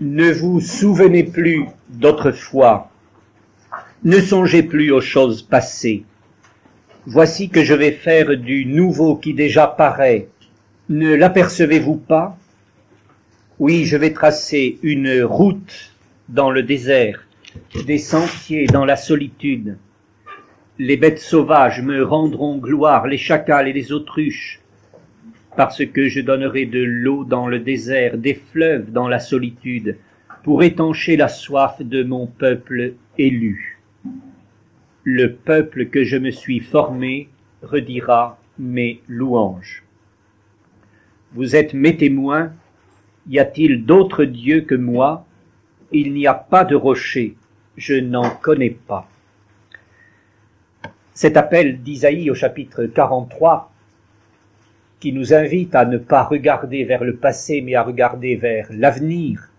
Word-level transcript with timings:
Ne 0.00 0.32
vous 0.32 0.60
souvenez 0.60 1.22
plus 1.22 1.66
d'autrefois, 1.88 2.90
ne 4.02 4.18
songez 4.18 4.64
plus 4.64 4.90
aux 4.90 5.00
choses 5.00 5.42
passées. 5.42 6.02
Voici 7.06 7.48
que 7.48 7.62
je 7.62 7.74
vais 7.74 7.92
faire 7.92 8.36
du 8.36 8.66
nouveau 8.66 9.14
qui 9.14 9.34
déjà 9.34 9.68
paraît. 9.68 10.26
Ne 10.88 11.14
l'apercevez-vous 11.14 11.94
pas? 11.94 12.36
Oui, 13.60 13.84
je 13.84 13.96
vais 13.96 14.12
tracer 14.12 14.80
une 14.82 15.22
route 15.22 15.92
dans 16.28 16.50
le 16.50 16.64
désert, 16.64 17.24
des 17.86 17.98
sentiers 17.98 18.66
dans 18.66 18.84
la 18.84 18.96
solitude. 18.96 19.78
Les 20.80 20.96
bêtes 20.96 21.20
sauvages 21.20 21.80
me 21.80 22.02
rendront 22.02 22.58
gloire, 22.58 23.06
les 23.06 23.18
chacals 23.18 23.68
et 23.68 23.72
les 23.72 23.92
autruches, 23.92 24.60
parce 25.56 25.84
que 25.84 26.08
je 26.08 26.20
donnerai 26.20 26.66
de 26.66 26.82
l'eau 26.82 27.24
dans 27.24 27.46
le 27.46 27.58
désert, 27.58 28.18
des 28.18 28.34
fleuves 28.34 28.90
dans 28.90 29.08
la 29.08 29.20
solitude, 29.20 29.96
pour 30.42 30.62
étancher 30.62 31.16
la 31.16 31.28
soif 31.28 31.80
de 31.80 32.02
mon 32.02 32.26
peuple 32.26 32.94
élu. 33.18 33.78
Le 35.04 35.32
peuple 35.32 35.86
que 35.86 36.04
je 36.04 36.16
me 36.16 36.30
suis 36.30 36.60
formé 36.60 37.28
redira 37.62 38.38
mes 38.58 39.00
louanges. 39.08 39.84
Vous 41.32 41.56
êtes 41.56 41.74
mes 41.74 41.96
témoins, 41.96 42.52
y 43.28 43.38
a-t-il 43.38 43.84
d'autres 43.84 44.24
dieux 44.24 44.62
que 44.62 44.74
moi? 44.74 45.26
Il 45.92 46.12
n'y 46.12 46.26
a 46.26 46.34
pas 46.34 46.64
de 46.64 46.74
rocher, 46.74 47.36
je 47.76 47.94
n'en 47.94 48.30
connais 48.30 48.70
pas. 48.70 49.08
Cet 51.12 51.36
appel 51.36 51.82
d'Isaïe 51.82 52.30
au 52.30 52.34
chapitre 52.34 52.86
43 52.86 53.73
qui 55.00 55.12
nous 55.12 55.34
invite 55.34 55.74
à 55.74 55.84
ne 55.84 55.98
pas 55.98 56.22
regarder 56.22 56.84
vers 56.84 57.04
le 57.04 57.16
passé, 57.16 57.60
mais 57.60 57.74
à 57.74 57.82
regarder 57.82 58.36
vers 58.36 58.68
l'avenir, 58.70 59.50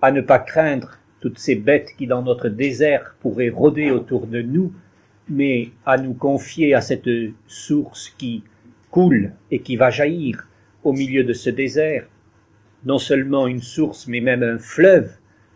à 0.00 0.12
ne 0.12 0.20
pas 0.20 0.38
craindre 0.38 0.98
toutes 1.20 1.38
ces 1.38 1.54
bêtes 1.54 1.94
qui 1.96 2.06
dans 2.06 2.22
notre 2.22 2.48
désert 2.48 3.14
pourraient 3.20 3.48
rôder 3.48 3.90
autour 3.90 4.26
de 4.26 4.42
nous, 4.42 4.72
mais 5.28 5.70
à 5.86 5.96
nous 5.96 6.14
confier 6.14 6.74
à 6.74 6.80
cette 6.80 7.08
source 7.46 8.10
qui 8.18 8.42
coule 8.90 9.32
et 9.50 9.60
qui 9.60 9.76
va 9.76 9.90
jaillir 9.90 10.46
au 10.84 10.92
milieu 10.92 11.24
de 11.24 11.32
ce 11.32 11.50
désert, 11.50 12.06
non 12.84 12.98
seulement 12.98 13.46
une 13.46 13.62
source, 13.62 14.08
mais 14.08 14.20
même 14.20 14.42
un 14.42 14.58
fleuve 14.58 15.12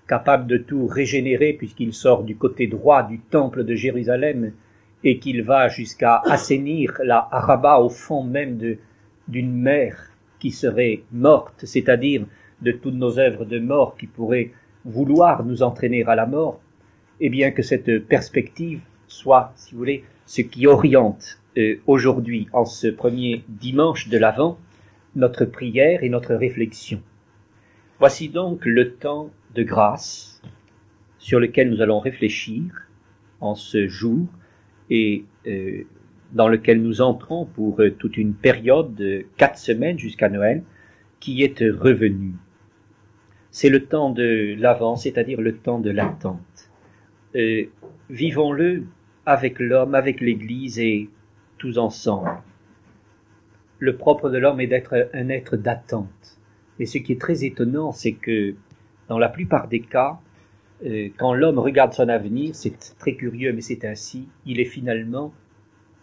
capable 0.08 0.46
de 0.46 0.56
tout 0.56 0.86
régénérer 0.86 1.52
puisqu'il 1.52 1.92
sort 1.92 2.22
du 2.22 2.36
côté 2.36 2.66
droit 2.68 3.02
du 3.02 3.18
temple 3.18 3.64
de 3.64 3.74
Jérusalem 3.74 4.52
et 5.02 5.18
qu'il 5.18 5.42
va 5.42 5.68
jusqu'à 5.68 6.22
assainir 6.24 6.94
la 7.02 7.28
Araba 7.30 7.78
au 7.80 7.88
fond 7.88 8.22
même 8.22 8.56
de, 8.56 8.78
d'une 9.28 9.52
mer 9.52 10.10
qui 10.38 10.50
serait 10.50 11.02
morte, 11.12 11.64
c'est-à-dire 11.64 12.24
de 12.62 12.72
toutes 12.72 12.94
nos 12.94 13.18
œuvres 13.18 13.44
de 13.44 13.58
mort 13.58 13.96
qui 13.96 14.06
pourraient 14.06 14.52
vouloir 14.84 15.44
nous 15.44 15.62
entraîner 15.62 16.04
à 16.04 16.14
la 16.14 16.26
mort, 16.26 16.60
et 17.20 17.28
bien 17.28 17.50
que 17.50 17.62
cette 17.62 18.06
perspective 18.06 18.80
soit, 19.08 19.52
si 19.56 19.72
vous 19.72 19.78
voulez, 19.78 20.04
ce 20.26 20.42
qui 20.42 20.66
oriente 20.66 21.40
euh, 21.58 21.76
aujourd'hui, 21.86 22.48
en 22.52 22.64
ce 22.64 22.88
premier 22.88 23.44
dimanche 23.48 24.08
de 24.08 24.18
l'Avent, 24.18 24.58
notre 25.14 25.44
prière 25.44 26.04
et 26.04 26.08
notre 26.08 26.34
réflexion. 26.34 27.00
Voici 27.98 28.28
donc 28.28 28.66
le 28.66 28.94
temps 28.94 29.30
de 29.54 29.62
grâce 29.62 30.42
sur 31.18 31.40
lequel 31.40 31.70
nous 31.70 31.80
allons 31.80 31.98
réfléchir 31.98 32.62
en 33.40 33.54
ce 33.54 33.88
jour 33.88 34.26
et 34.90 35.24
euh, 35.46 35.84
dans 36.32 36.48
lequel 36.48 36.82
nous 36.82 37.00
entrons 37.00 37.44
pour 37.46 37.80
euh, 37.80 37.90
toute 37.90 38.16
une 38.16 38.34
période 38.34 38.94
de 38.94 39.26
quatre 39.36 39.58
semaines 39.58 39.98
jusqu'à 39.98 40.28
Noël, 40.28 40.62
qui 41.20 41.42
est 41.42 41.60
revenu. 41.62 42.32
C'est 43.50 43.70
le 43.70 43.86
temps 43.86 44.10
de 44.10 44.54
l'avant, 44.58 44.96
c'est-à-dire 44.96 45.40
le 45.40 45.56
temps 45.56 45.80
de 45.80 45.90
l'attente. 45.90 46.70
Euh, 47.36 47.64
vivons-le 48.10 48.84
avec 49.24 49.58
l'homme, 49.58 49.94
avec 49.94 50.20
l'Église 50.20 50.78
et 50.78 51.08
tous 51.58 51.78
ensemble. 51.78 52.30
Le 53.78 53.96
propre 53.96 54.30
de 54.30 54.38
l'homme 54.38 54.60
est 54.60 54.66
d'être 54.66 55.08
un 55.12 55.28
être 55.28 55.56
d'attente. 55.56 56.38
Mais 56.78 56.86
ce 56.86 56.98
qui 56.98 57.12
est 57.12 57.20
très 57.20 57.44
étonnant, 57.44 57.92
c'est 57.92 58.12
que 58.12 58.54
dans 59.08 59.18
la 59.18 59.28
plupart 59.28 59.68
des 59.68 59.80
cas, 59.80 60.18
euh, 60.84 61.08
quand 61.16 61.32
l'homme 61.32 61.58
regarde 61.58 61.92
son 61.92 62.08
avenir, 62.08 62.54
c'est 62.54 62.76
très 62.98 63.14
curieux, 63.14 63.52
mais 63.52 63.62
c'est 63.62 63.84
ainsi, 63.84 64.28
il 64.44 64.60
est 64.60 64.66
finalement 64.66 65.32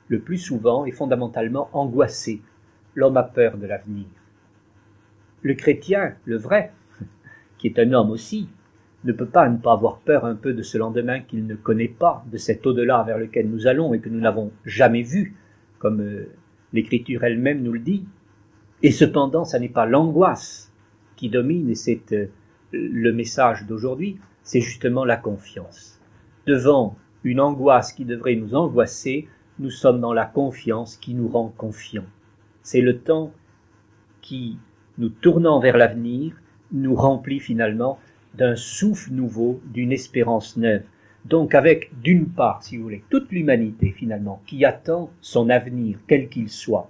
le 0.08 0.20
plus 0.20 0.38
souvent 0.38 0.86
et 0.86 0.92
fondamentalement 0.92 1.70
angoissé. 1.74 2.42
L'homme 2.96 3.18
a 3.18 3.24
peur 3.24 3.58
de 3.58 3.66
l'avenir. 3.66 4.06
Le 5.42 5.54
chrétien, 5.56 6.16
le 6.26 6.38
vrai, 6.38 6.72
qui 7.58 7.68
est 7.68 7.80
un 7.80 7.94
homme 7.94 8.12
aussi, 8.12 8.50
ne 9.04 9.12
peut 9.12 9.26
pas 9.26 9.50
ne 9.50 9.58
pas 9.58 9.74
avoir 9.74 10.00
peur 10.00 10.26
un 10.26 10.36
peu 10.36 10.54
de 10.54 10.62
ce 10.62 10.78
lendemain 10.78 11.20
qu'il 11.20 11.46
ne 11.46 11.56
connaît 11.56 11.88
pas, 11.88 12.24
de 12.32 12.38
cet 12.38 12.66
au-delà 12.66 13.04
vers 13.04 13.18
lequel 13.18 13.50
nous 13.50 13.68
allons 13.68 13.94
et 13.94 14.00
que 14.00 14.10
nous 14.10 14.20
n'avons 14.20 14.52
jamais 14.66 15.02
vu, 15.02 15.36
comme 15.80 16.02
euh, 16.02 16.30
l'Écriture 16.72 17.24
elle-même 17.24 17.62
nous 17.62 17.74
le 17.74 17.80
dit. 17.80 18.06
Et 18.82 18.92
cependant, 18.92 19.46
ça 19.46 19.60
n'est 19.60 19.70
pas 19.70 19.86
l'angoisse 19.86 20.72
qui 21.16 21.30
domine, 21.30 21.70
et 21.70 21.76
c'est 21.76 22.14
euh, 22.14 22.28
le 22.72 23.12
message 23.12 23.66
d'aujourd'hui, 23.68 24.18
c'est 24.44 24.62
justement 24.62 25.06
la 25.06 25.18
confiance. 25.18 26.00
Devant 26.48 26.98
une 27.24 27.40
angoisse 27.40 27.94
qui 27.94 28.06
devrait 28.06 28.36
nous 28.36 28.56
angoisser, 28.56 29.28
nous 29.60 29.70
sommes 29.70 30.02
dans 30.02 30.14
la 30.14 30.26
confiance 30.26 30.98
qui 30.98 31.14
nous 31.14 31.28
rend 31.28 31.54
confiants. 31.56 32.06
C'est 32.64 32.82
le 32.82 33.00
temps 33.00 33.32
qui, 34.22 34.58
nous 34.98 35.10
tournant 35.10 35.60
vers 35.60 35.78
l'avenir, 35.78 36.34
nous 36.72 36.96
remplit 36.96 37.40
finalement 37.40 38.00
d'un 38.36 38.56
souffle 38.56 39.12
nouveau, 39.12 39.62
d'une 39.66 39.92
espérance 39.92 40.58
neuve. 40.58 40.84
Donc 41.26 41.56
avec, 41.56 41.92
d'une 42.02 42.28
part, 42.28 42.64
si 42.64 42.78
vous 42.78 42.84
voulez, 42.84 43.04
toute 43.10 43.32
l'humanité 43.32 43.92
finalement, 43.92 44.42
qui 44.46 44.66
attend 44.66 45.12
son 45.22 45.50
avenir, 45.50 45.98
quel 46.08 46.30
qu'il 46.30 46.50
soit. 46.50 46.90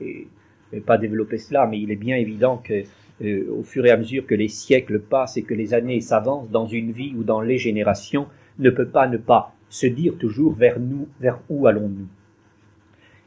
Et 0.00 0.28
je 0.70 0.76
ne 0.76 0.80
vais 0.80 0.84
pas 0.84 0.98
développer 0.98 1.38
cela, 1.38 1.66
mais 1.66 1.80
il 1.80 1.90
est 1.90 1.96
bien 1.96 2.16
évident 2.16 2.56
que 2.58 2.82
euh, 3.22 3.50
au 3.50 3.62
fur 3.62 3.84
et 3.86 3.90
à 3.90 3.96
mesure 3.96 4.26
que 4.26 4.34
les 4.34 4.48
siècles 4.48 5.00
passent 5.00 5.36
et 5.36 5.42
que 5.42 5.54
les 5.54 5.74
années 5.74 6.00
s'avancent 6.00 6.50
dans 6.50 6.66
une 6.66 6.92
vie 6.92 7.14
ou 7.16 7.22
dans 7.22 7.40
les 7.40 7.58
générations, 7.58 8.26
ne 8.58 8.70
peut 8.70 8.88
pas 8.88 9.06
ne 9.06 9.16
pas 9.16 9.54
se 9.68 9.86
dire 9.86 10.14
toujours 10.18 10.54
vers 10.54 10.78
nous, 10.78 11.08
vers 11.20 11.38
où 11.48 11.66
allons-nous? 11.66 12.08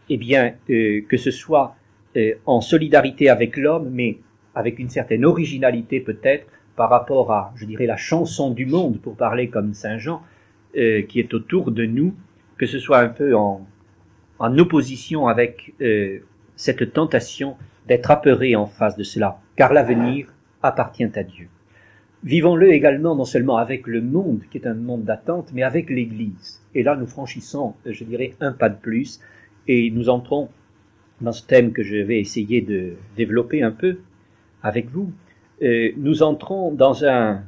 Eh 0.09 0.17
bien, 0.17 0.55
euh, 0.69 1.01
que 1.07 1.17
ce 1.17 1.31
soit 1.31 1.75
euh, 2.17 2.33
en 2.45 2.61
solidarité 2.61 3.29
avec 3.29 3.57
l'homme, 3.57 3.89
mais 3.91 4.17
avec 4.55 4.79
une 4.79 4.89
certaine 4.89 5.23
originalité 5.23 5.99
peut-être 5.99 6.47
par 6.75 6.89
rapport 6.89 7.31
à, 7.31 7.53
je 7.55 7.65
dirais, 7.65 7.85
la 7.85 7.97
chanson 7.97 8.51
du 8.51 8.65
monde, 8.65 8.99
pour 8.99 9.15
parler 9.15 9.49
comme 9.49 9.73
Saint 9.73 9.97
Jean, 9.97 10.21
euh, 10.75 11.03
qui 11.03 11.19
est 11.19 11.33
autour 11.33 11.71
de 11.71 11.85
nous, 11.85 12.13
que 12.57 12.65
ce 12.65 12.79
soit 12.79 12.99
un 12.99 13.09
peu 13.09 13.35
en, 13.35 13.65
en 14.39 14.57
opposition 14.57 15.27
avec 15.27 15.73
cette 16.55 16.93
tentation 16.93 17.55
d'être 17.87 18.11
apeuré 18.11 18.55
en 18.55 18.67
face 18.67 18.95
de 18.95 19.03
cela, 19.03 19.39
car 19.55 19.73
l'avenir 19.73 20.27
appartient 20.61 21.09
à 21.15 21.23
Dieu. 21.23 21.47
Vivons-le 22.23 22.71
également 22.71 23.15
non 23.15 23.25
seulement 23.25 23.57
avec 23.57 23.87
le 23.87 24.01
monde, 24.01 24.41
qui 24.51 24.59
est 24.59 24.67
un 24.67 24.75
monde 24.75 25.03
d'attente, 25.03 25.51
mais 25.53 25.63
avec 25.63 25.89
l'Église. 25.89 26.61
Et 26.75 26.83
là, 26.83 26.95
nous 26.95 27.07
franchissons, 27.07 27.73
je 27.85 28.03
dirais, 28.03 28.33
un 28.39 28.51
pas 28.51 28.69
de 28.69 28.77
plus, 28.77 29.19
et 29.67 29.89
nous 29.89 30.09
entrons 30.09 30.49
dans 31.19 31.31
ce 31.31 31.45
thème 31.45 31.71
que 31.71 31.81
je 31.81 31.97
vais 31.97 32.19
essayer 32.19 32.61
de 32.61 32.93
développer 33.15 33.63
un 33.63 33.71
peu 33.71 33.97
avec 34.61 34.89
vous. 34.89 35.11
Euh, 35.63 35.91
nous 35.97 36.21
entrons 36.21 36.71
dans 36.71 37.05
un, 37.05 37.43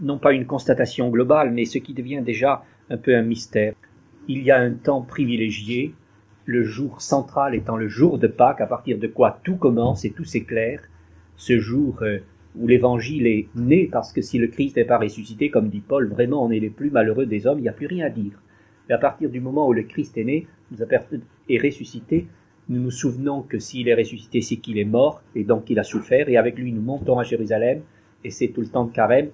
non 0.00 0.18
pas 0.18 0.32
une 0.32 0.46
constatation 0.46 1.10
globale, 1.10 1.50
mais 1.50 1.66
ce 1.66 1.78
qui 1.78 1.92
devient 1.92 2.22
déjà 2.24 2.64
un 2.88 2.96
peu 2.96 3.14
un 3.14 3.22
mystère. 3.22 3.74
Il 4.28 4.42
y 4.42 4.50
a 4.50 4.58
un 4.58 4.72
temps 4.72 5.02
privilégié, 5.02 5.94
le 6.46 6.62
jour 6.62 7.02
central 7.02 7.54
étant 7.54 7.76
le 7.76 7.88
jour 7.88 8.18
de 8.18 8.28
Pâques, 8.28 8.60
à 8.60 8.66
partir 8.66 8.98
de 8.98 9.08
quoi 9.08 9.40
tout 9.44 9.56
commence 9.56 10.04
et 10.04 10.10
tout 10.10 10.24
s'éclaire, 10.24 10.80
ce 11.36 11.58
jour 11.58 11.98
euh, 12.02 12.18
où 12.58 12.66
l'évangile 12.66 13.26
est 13.26 13.48
né, 13.54 13.88
parce 13.90 14.12
que 14.12 14.20
si 14.22 14.38
le 14.38 14.48
Christ 14.48 14.76
n'est 14.76 14.84
pas 14.84 14.98
ressuscité, 14.98 15.50
comme 15.50 15.68
dit 15.68 15.82
Paul, 15.86 16.08
vraiment 16.08 16.44
on 16.44 16.50
est 16.50 16.60
les 16.60 16.70
plus 16.70 16.90
malheureux 16.90 17.26
des 17.26 17.46
hommes, 17.46 17.58
il 17.58 17.62
n'y 17.62 17.68
a 17.68 17.72
plus 17.72 17.86
rien 17.86 18.06
à 18.06 18.10
dire. 18.10 18.40
Mais 18.88 18.94
à 18.94 18.98
partir 18.98 19.30
du 19.30 19.40
moment 19.40 19.68
où 19.68 19.72
le 19.72 19.82
Christ 19.82 20.16
est 20.16 20.24
né, 20.24 20.46
nous 20.70 20.78
est 21.48 21.58
ressuscité, 21.58 22.26
nous 22.68 22.80
nous 22.80 22.90
souvenons 22.90 23.42
que 23.42 23.58
s'il 23.58 23.88
est 23.88 23.94
ressuscité, 23.94 24.40
c'est 24.40 24.56
qu'il 24.56 24.78
est 24.78 24.84
mort, 24.84 25.22
et 25.34 25.44
donc 25.44 25.70
il 25.70 25.78
a 25.78 25.84
souffert, 25.84 26.28
et 26.28 26.36
avec 26.36 26.58
lui 26.58 26.72
nous 26.72 26.82
montons 26.82 27.18
à 27.18 27.22
Jérusalem, 27.22 27.82
et 28.24 28.30
c'est 28.30 28.48
tout 28.48 28.60
le 28.60 28.68
temps 28.68 28.84
de 28.84 28.92
carême. 28.92 29.28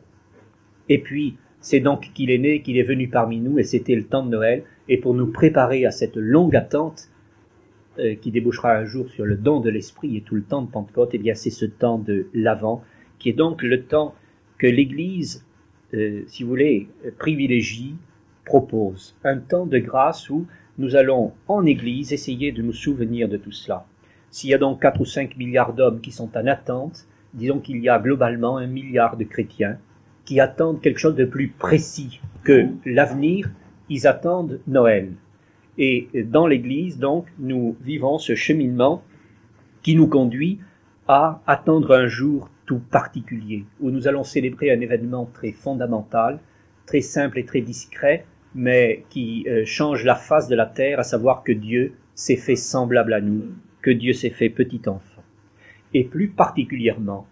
Et 0.88 0.98
puis, 0.98 1.36
c'est 1.60 1.80
donc 1.80 2.10
qu'il 2.12 2.30
est 2.30 2.38
né, 2.38 2.60
qu'il 2.60 2.76
est 2.76 2.82
venu 2.82 3.08
parmi 3.08 3.40
nous, 3.40 3.58
et 3.58 3.62
c'était 3.62 3.94
le 3.94 4.04
temps 4.04 4.24
de 4.24 4.30
Noël, 4.30 4.64
et 4.88 4.98
pour 4.98 5.14
nous 5.14 5.28
préparer 5.28 5.86
à 5.86 5.90
cette 5.90 6.16
longue 6.16 6.56
attente, 6.56 7.08
euh, 7.98 8.14
qui 8.14 8.30
débouchera 8.30 8.74
un 8.74 8.86
jour 8.86 9.10
sur 9.10 9.26
le 9.26 9.36
don 9.36 9.60
de 9.60 9.68
l'Esprit 9.68 10.16
et 10.16 10.22
tout 10.22 10.34
le 10.34 10.42
temps 10.42 10.62
de 10.62 10.70
Pentecôte, 10.70 11.10
eh 11.12 11.18
bien 11.18 11.34
c'est 11.34 11.50
ce 11.50 11.66
temps 11.66 11.98
de 11.98 12.26
l'Avent 12.32 12.82
qui 13.22 13.28
est 13.28 13.34
donc 13.34 13.62
le 13.62 13.84
temps 13.84 14.16
que 14.58 14.66
l'Église, 14.66 15.44
euh, 15.94 16.22
si 16.26 16.42
vous 16.42 16.48
voulez, 16.48 16.88
privilégie, 17.18 17.94
propose. 18.44 19.14
Un 19.22 19.38
temps 19.38 19.64
de 19.64 19.78
grâce 19.78 20.28
où 20.28 20.44
nous 20.76 20.96
allons 20.96 21.32
en 21.46 21.64
Église 21.64 22.12
essayer 22.12 22.50
de 22.50 22.62
nous 22.62 22.72
souvenir 22.72 23.28
de 23.28 23.36
tout 23.36 23.52
cela. 23.52 23.86
S'il 24.32 24.50
y 24.50 24.54
a 24.54 24.58
donc 24.58 24.82
4 24.82 25.00
ou 25.00 25.04
5 25.04 25.36
milliards 25.36 25.72
d'hommes 25.72 26.00
qui 26.00 26.10
sont 26.10 26.36
en 26.36 26.48
attente, 26.48 27.06
disons 27.32 27.60
qu'il 27.60 27.78
y 27.78 27.88
a 27.88 28.00
globalement 28.00 28.56
un 28.56 28.66
milliard 28.66 29.16
de 29.16 29.22
chrétiens 29.22 29.78
qui 30.24 30.40
attendent 30.40 30.80
quelque 30.80 30.98
chose 30.98 31.14
de 31.14 31.24
plus 31.24 31.48
précis 31.48 32.20
que 32.42 32.66
l'avenir, 32.84 33.48
ils 33.88 34.08
attendent 34.08 34.58
Noël. 34.66 35.12
Et 35.78 36.08
dans 36.24 36.48
l'Église, 36.48 36.98
donc, 36.98 37.26
nous 37.38 37.76
vivons 37.82 38.18
ce 38.18 38.34
cheminement 38.34 39.04
qui 39.82 39.94
nous 39.94 40.08
conduit 40.08 40.58
à 41.06 41.40
attendre 41.46 41.94
un 41.94 42.08
jour 42.08 42.48
particulier, 42.80 43.64
où 43.80 43.90
nous 43.90 44.08
allons 44.08 44.24
célébrer 44.24 44.70
un 44.70 44.80
événement 44.80 45.28
très 45.32 45.52
fondamental, 45.52 46.38
très 46.86 47.00
simple 47.00 47.38
et 47.38 47.44
très 47.44 47.60
discret, 47.60 48.24
mais 48.54 49.04
qui 49.10 49.46
euh, 49.48 49.64
change 49.64 50.04
la 50.04 50.14
face 50.14 50.48
de 50.48 50.56
la 50.56 50.66
terre, 50.66 51.00
à 51.00 51.04
savoir 51.04 51.42
que 51.42 51.52
Dieu 51.52 51.94
s'est 52.14 52.36
fait 52.36 52.56
semblable 52.56 53.14
à 53.14 53.20
nous, 53.20 53.44
que 53.80 53.90
Dieu 53.90 54.12
s'est 54.12 54.30
fait 54.30 54.50
petit 54.50 54.82
enfant. 54.86 55.22
Et 55.94 56.04
plus 56.04 56.28
particulièrement, 56.28 57.26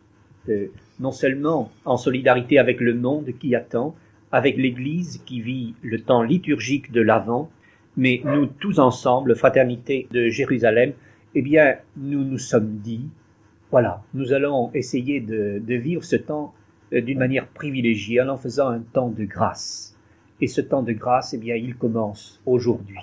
euh, 0.49 0.69
non 0.99 1.13
seulement 1.13 1.71
en 1.85 1.97
solidarité 1.97 2.59
avec 2.59 2.81
le 2.81 2.95
monde 2.95 3.31
qui 3.39 3.55
attend, 3.55 3.95
avec 4.33 4.57
l'Église 4.57 5.23
qui 5.27 5.41
vit 5.41 5.75
le 5.83 6.01
temps 6.01 6.23
liturgique 6.23 6.93
de 6.93 7.01
l'Avent, 7.01 7.51
mais 7.97 8.23
nous 8.25 8.47
tous 8.47 8.79
ensemble, 8.79 9.35
fraternité 9.35 10.07
de 10.11 10.29
Jérusalem, 10.29 10.93
eh 11.35 11.43
bien, 11.43 11.77
nous 11.97 12.25
nous 12.25 12.39
sommes 12.39 12.79
dit, 12.79 13.09
voilà, 13.71 14.03
nous 14.15 14.33
allons 14.33 14.71
essayer 14.75 15.21
de, 15.21 15.63
vivre 15.75 16.03
ce 16.03 16.17
temps 16.17 16.55
euh, 16.93 17.01
d'une 17.01 17.19
manière 17.19 17.47
privilégiée 17.47 18.21
en 18.21 18.37
faisant 18.37 18.69
un 18.69 18.81
temps 18.81 19.11
de 19.11 19.25
grâce. 19.25 19.97
Et 20.41 20.49
ce 20.49 20.61
temps 20.61 20.83
de 20.83 20.93
grâce, 20.93 21.35
eh 21.35 21.39
bien, 21.39 21.55
il 21.55 21.77
commence 21.77 22.41
aujourd'hui. 22.47 22.99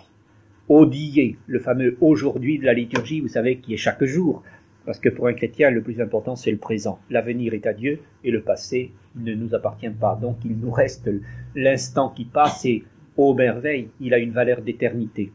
Odier, 0.68 1.38
le 1.48 1.60
fameux 1.60 1.98
aujourd'hui 2.02 2.60
de 2.60 2.66
la 2.66 2.74
liturgie, 2.74 3.22
vous 3.22 3.30
savez, 3.30 3.60
qui 3.60 3.74
est 3.74 3.78
chaque 3.78 4.04
jour. 4.04 4.44
Parce 4.86 5.00
que 5.00 5.10
pour 5.10 5.28
un 5.28 5.34
chrétien, 5.34 5.69
le 5.69 5.81
plus 5.81 6.02
important, 6.02 6.36
c'est 6.36 6.52
le 6.52 6.58
présent. 6.58 7.00
L'avenir 7.10 7.54
est 7.54 7.68
à 7.68 7.74
Dieu 7.74 8.00
et 8.24 8.31
le 8.31 8.42
passé 8.42 8.92
ne 9.16 9.34
nous 9.34 9.56
appartient 9.56 9.90
pas. 9.90 10.18
Donc 10.22 10.38
il 10.44 10.58
nous 10.58 10.72
reste 10.72 11.10
l'instant 11.56 12.10
qui 12.10 12.25
passe 12.25 12.66
et, 12.66 12.84
ô 13.16 13.34
merveille, 13.34 13.90
il 14.02 14.13
a 14.13 14.18
une 14.18 14.31
valeur 14.31 14.62
d'éternité. 14.62 15.31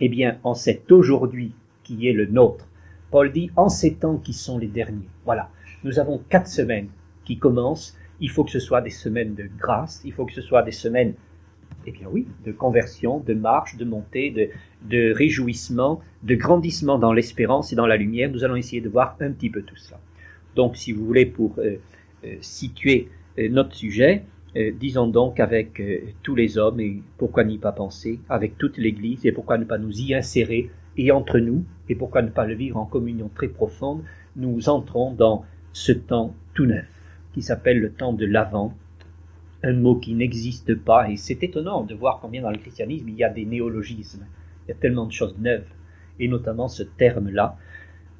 Eh 0.00 0.08
bien, 0.08 0.38
en 0.44 0.54
cet 0.54 0.92
aujourd'hui 0.92 1.52
qui 1.82 2.08
est 2.08 2.12
le 2.12 2.26
nôtre, 2.26 2.69
Paul 3.10 3.32
dit 3.32 3.50
en 3.56 3.68
ces 3.68 3.94
temps 3.94 4.16
qui 4.16 4.32
sont 4.32 4.58
les 4.58 4.68
derniers. 4.68 5.08
Voilà, 5.24 5.50
nous 5.82 5.98
avons 5.98 6.22
quatre 6.28 6.46
semaines 6.46 6.88
qui 7.24 7.38
commencent. 7.38 7.96
Il 8.20 8.30
faut 8.30 8.44
que 8.44 8.50
ce 8.50 8.60
soit 8.60 8.82
des 8.82 8.90
semaines 8.90 9.34
de 9.34 9.48
grâce, 9.58 10.02
il 10.04 10.12
faut 10.12 10.26
que 10.26 10.32
ce 10.32 10.42
soit 10.42 10.62
des 10.62 10.72
semaines, 10.72 11.14
eh 11.86 11.90
bien 11.90 12.06
oui, 12.10 12.26
de 12.44 12.52
conversion, 12.52 13.18
de 13.20 13.34
marche, 13.34 13.76
de 13.76 13.84
montée, 13.84 14.50
de, 14.82 15.12
réjouissement, 15.12 16.00
de 16.22 16.34
grandissement 16.34 16.98
dans 16.98 17.12
l'espérance 17.12 17.72
et 17.72 17.76
dans 17.76 17.86
la 17.86 17.96
lumière. 17.96 18.30
Nous 18.30 18.44
allons 18.44 18.56
essayer 18.56 18.82
de 18.82 18.88
voir 18.88 19.16
un 19.20 19.32
petit 19.32 19.50
peu 19.50 19.62
tout 19.62 19.76
cela. 19.76 19.98
Donc, 20.54 20.76
si 20.76 20.92
vous 20.92 21.04
voulez, 21.04 21.26
pour 21.26 21.54
euh, 21.58 21.76
euh, 22.24 22.36
situer 22.40 23.08
euh, 23.38 23.48
notre 23.48 23.74
sujet, 23.74 24.24
disons 24.80 25.06
donc 25.06 25.38
avec 25.38 25.80
tous 26.24 26.34
les 26.34 26.58
hommes, 26.58 26.80
et 26.80 27.00
pourquoi 27.18 27.44
n'y 27.44 27.56
pas 27.56 27.70
penser, 27.70 28.18
avec 28.28 28.58
toute 28.58 28.78
l'Église, 28.78 29.24
et 29.24 29.30
pourquoi 29.30 29.58
ne 29.58 29.64
pas 29.64 29.78
nous 29.78 30.00
y 30.00 30.12
insérer 30.12 30.70
et 31.00 31.12
entre 31.12 31.38
nous, 31.38 31.64
et 31.88 31.94
pourquoi 31.94 32.20
ne 32.20 32.28
pas 32.28 32.44
le 32.44 32.54
vivre 32.54 32.76
en 32.76 32.84
communion 32.84 33.30
très 33.34 33.48
profonde, 33.48 34.02
nous 34.36 34.68
entrons 34.68 35.12
dans 35.12 35.46
ce 35.72 35.92
temps 35.92 36.34
tout 36.52 36.66
neuf, 36.66 36.86
qui 37.32 37.40
s'appelle 37.40 37.80
le 37.80 37.90
temps 37.90 38.12
de 38.12 38.26
l'Avent, 38.26 38.74
un 39.62 39.72
mot 39.72 39.96
qui 39.96 40.12
n'existe 40.12 40.74
pas, 40.74 41.10
et 41.10 41.16
c'est 41.16 41.42
étonnant 41.42 41.84
de 41.84 41.94
voir 41.94 42.18
combien 42.20 42.42
dans 42.42 42.50
le 42.50 42.58
christianisme 42.58 43.08
il 43.08 43.14
y 43.14 43.24
a 43.24 43.30
des 43.30 43.46
néologismes, 43.46 44.26
il 44.66 44.68
y 44.68 44.72
a 44.72 44.74
tellement 44.74 45.06
de 45.06 45.12
choses 45.12 45.36
neuves, 45.38 45.72
et 46.18 46.28
notamment 46.28 46.68
ce 46.68 46.82
terme-là, 46.82 47.56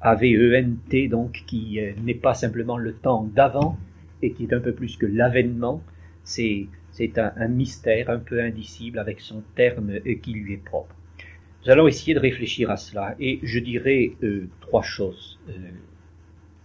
A-V-E-N-T, 0.01 1.07
donc, 1.07 1.43
qui 1.45 1.79
euh, 1.79 1.93
n'est 2.03 2.15
pas 2.15 2.33
simplement 2.33 2.79
le 2.79 2.93
temps 2.93 3.29
d'avant, 3.35 3.77
et 4.23 4.31
qui 4.31 4.45
est 4.45 4.53
un 4.53 4.59
peu 4.59 4.73
plus 4.73 4.97
que 4.97 5.05
l'avènement, 5.05 5.83
c'est 6.23 6.67
un, 7.17 7.31
un, 7.35 7.47
mystère 7.47 8.09
un 8.09 8.17
peu 8.17 8.41
indicible 8.41 8.97
avec 8.97 9.19
son 9.19 9.43
terme 9.55 9.91
euh, 9.91 10.15
qui 10.15 10.33
lui 10.33 10.53
est 10.53 10.65
propre. 10.65 10.95
Nous 11.63 11.69
allons 11.69 11.87
essayer 11.87 12.15
de 12.15 12.19
réfléchir 12.19 12.71
à 12.71 12.77
cela 12.77 13.15
et 13.19 13.39
je 13.43 13.59
dirais 13.59 14.13
euh, 14.23 14.49
trois 14.61 14.81
choses. 14.81 15.39
Euh, 15.49 15.53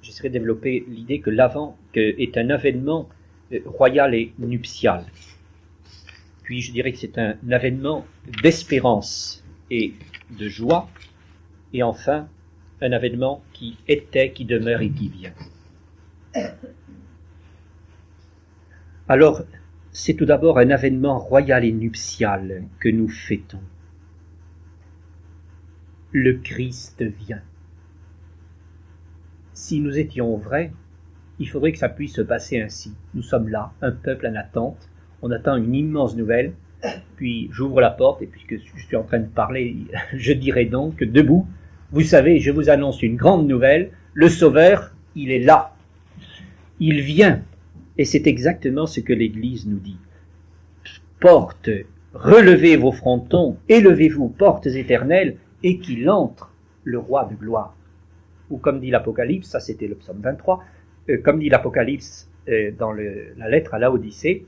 J'essaierai 0.00 0.28
de 0.28 0.34
développer 0.34 0.84
l'idée 0.88 1.20
que 1.20 1.30
l'avant 1.30 1.76
est 1.94 2.38
un 2.38 2.48
avènement 2.48 3.08
euh, 3.52 3.58
royal 3.66 4.14
et 4.14 4.32
nuptial. 4.38 5.04
Puis 6.44 6.62
je 6.62 6.72
dirais 6.72 6.92
que 6.92 6.98
c'est 6.98 7.18
un 7.18 7.36
avènement 7.50 8.06
d'espérance 8.42 9.44
et 9.70 9.94
de 10.38 10.48
joie. 10.48 10.88
Et 11.72 11.82
enfin, 11.82 12.28
un 12.80 12.92
avènement 12.92 13.42
qui 13.52 13.76
était, 13.88 14.30
qui 14.30 14.44
demeure 14.44 14.80
et 14.80 14.90
qui 14.90 15.08
vient. 15.08 15.34
Alors, 19.08 19.42
c'est 19.90 20.14
tout 20.14 20.24
d'abord 20.24 20.58
un 20.58 20.70
avènement 20.70 21.18
royal 21.18 21.64
et 21.64 21.72
nuptial 21.72 22.64
que 22.78 22.88
nous 22.88 23.08
fêtons 23.08 23.60
le 26.16 26.38
Christ 26.38 27.02
vient. 27.02 27.42
Si 29.52 29.80
nous 29.80 29.98
étions 29.98 30.34
vrais, 30.38 30.72
il 31.38 31.46
faudrait 31.46 31.72
que 31.72 31.78
ça 31.78 31.90
puisse 31.90 32.14
se 32.14 32.22
passer 32.22 32.58
ainsi. 32.58 32.94
Nous 33.12 33.20
sommes 33.20 33.50
là, 33.50 33.72
un 33.82 33.92
peuple 33.92 34.26
en 34.26 34.34
attente, 34.34 34.88
on 35.20 35.30
attend 35.30 35.56
une 35.56 35.74
immense 35.74 36.16
nouvelle, 36.16 36.54
puis 37.16 37.50
j'ouvre 37.52 37.82
la 37.82 37.90
porte, 37.90 38.22
et 38.22 38.26
puisque 38.26 38.56
je 38.56 38.82
suis 38.82 38.96
en 38.96 39.02
train 39.02 39.18
de 39.18 39.26
parler, 39.26 39.76
je 40.14 40.32
dirais 40.32 40.64
donc, 40.64 41.04
debout, 41.04 41.46
vous 41.92 42.00
savez, 42.00 42.40
je 42.40 42.50
vous 42.50 42.70
annonce 42.70 43.02
une 43.02 43.16
grande 43.16 43.46
nouvelle, 43.46 43.90
le 44.14 44.30
Sauveur, 44.30 44.94
il 45.16 45.30
est 45.30 45.44
là. 45.44 45.76
Il 46.80 47.02
vient. 47.02 47.42
Et 47.98 48.06
c'est 48.06 48.26
exactement 48.26 48.86
ce 48.86 49.00
que 49.00 49.12
l'Église 49.12 49.66
nous 49.66 49.80
dit. 49.80 49.98
Porte, 51.20 51.68
relevez 52.14 52.78
vos 52.78 52.92
frontons, 52.92 53.58
élevez-vous, 53.68 54.30
portes 54.30 54.66
éternelles, 54.66 55.36
et 55.66 55.78
qu'il 55.78 56.08
entre 56.08 56.52
le 56.84 57.00
roi 57.00 57.24
de 57.24 57.34
gloire. 57.34 57.74
Ou 58.50 58.58
comme 58.58 58.78
dit 58.78 58.90
l'Apocalypse, 58.92 59.48
ça 59.48 59.58
c'était 59.58 59.88
le 59.88 59.96
psaume 59.96 60.20
23, 60.20 60.62
euh, 61.08 61.20
comme 61.24 61.40
dit 61.40 61.48
l'Apocalypse 61.48 62.30
euh, 62.48 62.70
dans 62.70 62.92
la 62.92 63.48
lettre 63.48 63.74
à 63.74 63.80
Laodicée, 63.80 64.46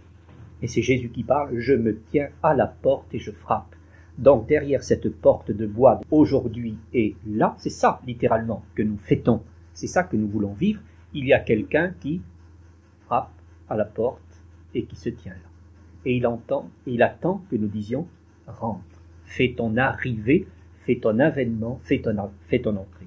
et 0.62 0.68
c'est 0.68 0.80
Jésus 0.82 1.08
qui 1.08 1.24
parle, 1.24 1.58
je 1.58 1.72
me 1.72 1.98
tiens 2.10 2.28
à 2.40 2.54
la 2.54 2.68
porte 2.68 3.12
et 3.12 3.18
je 3.18 3.32
frappe. 3.32 3.74
Donc 4.16 4.46
derrière 4.46 4.84
cette 4.84 5.12
porte 5.12 5.50
de 5.50 5.66
bois 5.66 6.00
aujourd'hui 6.12 6.78
et 6.94 7.16
là, 7.26 7.56
c'est 7.58 7.68
ça 7.68 8.00
littéralement 8.06 8.62
que 8.76 8.84
nous 8.84 8.98
fêtons, 8.98 9.42
c'est 9.74 9.88
ça 9.88 10.04
que 10.04 10.16
nous 10.16 10.28
voulons 10.28 10.52
vivre, 10.52 10.80
il 11.14 11.26
y 11.26 11.32
a 11.32 11.40
quelqu'un 11.40 11.94
qui 12.00 12.22
frappe 13.06 13.32
à 13.68 13.76
la 13.76 13.86
porte 13.86 14.22
et 14.72 14.84
qui 14.84 14.94
se 14.94 15.08
tient 15.08 15.32
là. 15.32 15.48
Et 16.04 16.16
il 16.16 16.28
entend, 16.28 16.70
et 16.86 16.92
il 16.92 17.02
attend 17.02 17.42
que 17.50 17.56
nous 17.56 17.66
disions 17.66 18.06
rentre, 18.46 19.02
fais 19.24 19.52
ton 19.56 19.76
arrivée 19.76 20.46
fais 20.88 20.96
ton 20.96 21.18
avènement, 21.18 21.82
fais 21.84 21.98
ton, 21.98 22.16
entrée. 22.16 23.06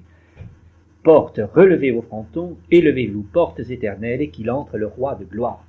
Porte, 1.02 1.40
relevez 1.52 1.90
vos 1.90 2.02
frontons, 2.02 2.56
élevez-vous, 2.70 3.24
portes 3.32 3.58
éternelles, 3.58 4.22
et 4.22 4.28
qu'il 4.28 4.52
entre 4.52 4.78
le 4.78 4.86
roi 4.86 5.16
de 5.16 5.24
gloire. 5.24 5.66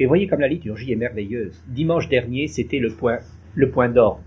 Et 0.00 0.06
voyez 0.06 0.26
comme 0.26 0.40
la 0.40 0.48
liturgie 0.48 0.90
est 0.90 0.96
merveilleuse. 0.96 1.62
Dimanche 1.68 2.08
dernier, 2.08 2.48
c'était 2.48 2.80
le 2.80 2.90
point, 2.90 3.20
le 3.54 3.70
point 3.70 3.88
d'orgue, 3.88 4.18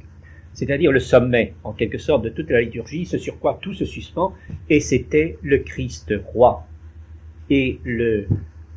c'est-à-dire 0.53 0.93
le 0.93 1.01
sommet, 1.01 1.53
en 1.65 1.73
quelque 1.73 1.97
sorte, 1.97 2.23
de 2.23 2.29
toute 2.29 2.49
la 2.49 2.61
liturgie, 2.61 3.05
ce 3.05 3.17
sur 3.17 3.37
quoi 3.39 3.59
tout 3.61 3.73
se 3.73 3.83
suspend, 3.83 4.33
et 4.69 4.79
c'était 4.79 5.37
le 5.43 5.57
Christ 5.57 6.13
roi. 6.27 6.65
Et 7.49 7.81
le, 7.83 8.27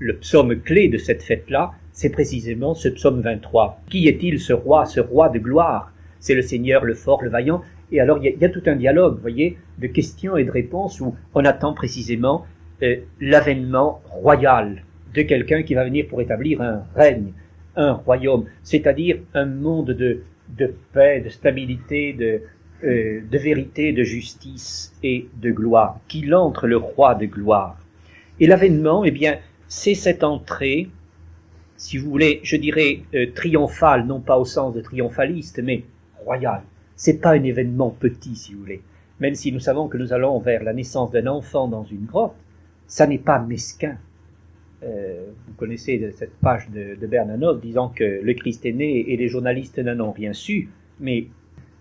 le 0.01 0.17
psaume 0.17 0.61
clé 0.61 0.89
de 0.89 0.99
cette 0.99 1.23
fête-là, 1.23 1.71
c'est 1.93 2.11
précisément 2.11 2.75
ce 2.75 2.89
psaume 2.89 3.21
23. 3.21 3.81
Qui 3.89 4.09
est-il 4.09 4.41
ce 4.41 4.53
roi, 4.53 4.87
ce 4.87 4.99
roi 4.99 5.29
de 5.29 5.39
gloire? 5.39 5.93
C'est 6.19 6.35
le 6.35 6.43
Seigneur, 6.43 6.85
le 6.85 6.95
fort, 6.95 7.23
le 7.23 7.31
vaillant, 7.31 7.63
et 7.93 8.01
alors, 8.01 8.19
il 8.23 8.37
y, 8.41 8.45
a, 8.45 8.49
tout 8.49 8.63
un 8.67 8.77
dialogue, 8.77 9.17
vous 9.17 9.21
voyez, 9.21 9.59
de 9.79 9.87
questions 9.89 10.37
et 10.37 10.45
de 10.45 10.51
réponses 10.51 11.01
où 11.01 11.15
on 11.35 11.45
attend 11.45 11.75
précisément 11.75 12.47
euh, 12.83 12.97
l'avènement 13.21 14.01
royal 14.07 14.85
de 15.15 15.23
quelqu'un 15.23 15.63
qui 15.63 15.75
va 15.75 15.85
venir 15.85 16.07
pour 16.09 16.21
établir 16.21 16.63
un 16.63 16.85
règne, 16.95 17.33
un 17.75 17.93
royaume, 17.93 18.45
c'est-à-dire 18.63 19.19
un 19.35 19.47
monde 19.47 19.91
de, 19.91 20.23
de 20.57 20.73
paix, 20.93 21.21
de 21.21 21.31
stabilité, 21.31 22.13
de, 22.13 22.43
euh, 22.85 23.21
de 23.29 23.39
vérité, 23.39 23.93
de 23.93 24.05
justice 24.05 24.95
et 25.03 25.29
de 25.43 25.51
gloire, 25.51 25.99
qu'il 26.07 26.35
entre 26.35 26.69
le 26.69 26.77
roi 26.77 27.17
de 27.17 27.27
gloire. 27.27 27.77
Et 28.39 28.47
l'avènement, 28.47 29.05
eh 29.05 29.11
bien, 29.11 29.39
c'est 29.67 29.95
cette 29.95 30.23
entrée, 30.23 30.89
si 31.77 31.99
vous 31.99 32.09
voulez, 32.09 32.41
je 32.45 32.57
dirais 32.57 33.01
euh, 33.15 33.27
triomphale, 33.35 34.07
non 34.07 34.21
pas 34.21 34.39
au 34.39 34.45
sens 34.45 34.75
de 34.75 34.81
triomphaliste, 34.81 35.61
mais 35.63 35.83
royale 36.25 36.63
c'est 37.01 37.19
pas 37.19 37.31
un 37.31 37.43
événement 37.45 37.89
petit, 37.89 38.37
si 38.37 38.53
vous 38.53 38.61
voulez. 38.61 38.83
Même 39.21 39.35
si 39.35 39.53
nous 39.53 39.59
savons 39.59 39.89
que 39.89 39.97
nous 39.97 40.13
allons 40.13 40.39
vers 40.39 40.63
la 40.63 40.75
naissance 40.75 41.11
d'un 41.11 41.29
enfant 41.29 41.67
dans 41.67 41.83
une 41.83 42.05
grotte, 42.05 42.35
ça 42.87 43.07
n'est 43.07 43.17
pas 43.17 43.39
mesquin. 43.39 43.97
Euh, 44.83 45.31
vous 45.47 45.55
connaissez 45.55 46.13
cette 46.15 46.37
page 46.43 46.69
de, 46.69 46.97
de 47.01 47.61
disant 47.63 47.89
que 47.89 48.21
le 48.23 48.35
Christ 48.35 48.67
est 48.67 48.75
né 48.75 49.11
et 49.11 49.17
les 49.17 49.29
journalistes 49.29 49.79
n'en 49.79 49.99
ont 50.09 50.13
rien 50.13 50.35
su, 50.35 50.69
mais 51.01 51.29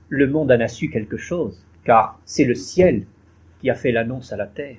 le 0.08 0.26
monde 0.26 0.54
en 0.54 0.60
a 0.62 0.70
su 0.70 0.90
quelque 0.90 1.18
chose, 1.18 1.66
car 1.84 2.18
c'est 2.24 2.46
le 2.46 2.56
ciel 2.56 3.04
qui 3.60 3.70
a 3.70 3.76
fait 3.76 3.92
l'annonce 3.92 4.32
à 4.32 4.38
la 4.38 4.48
terre. 4.48 4.78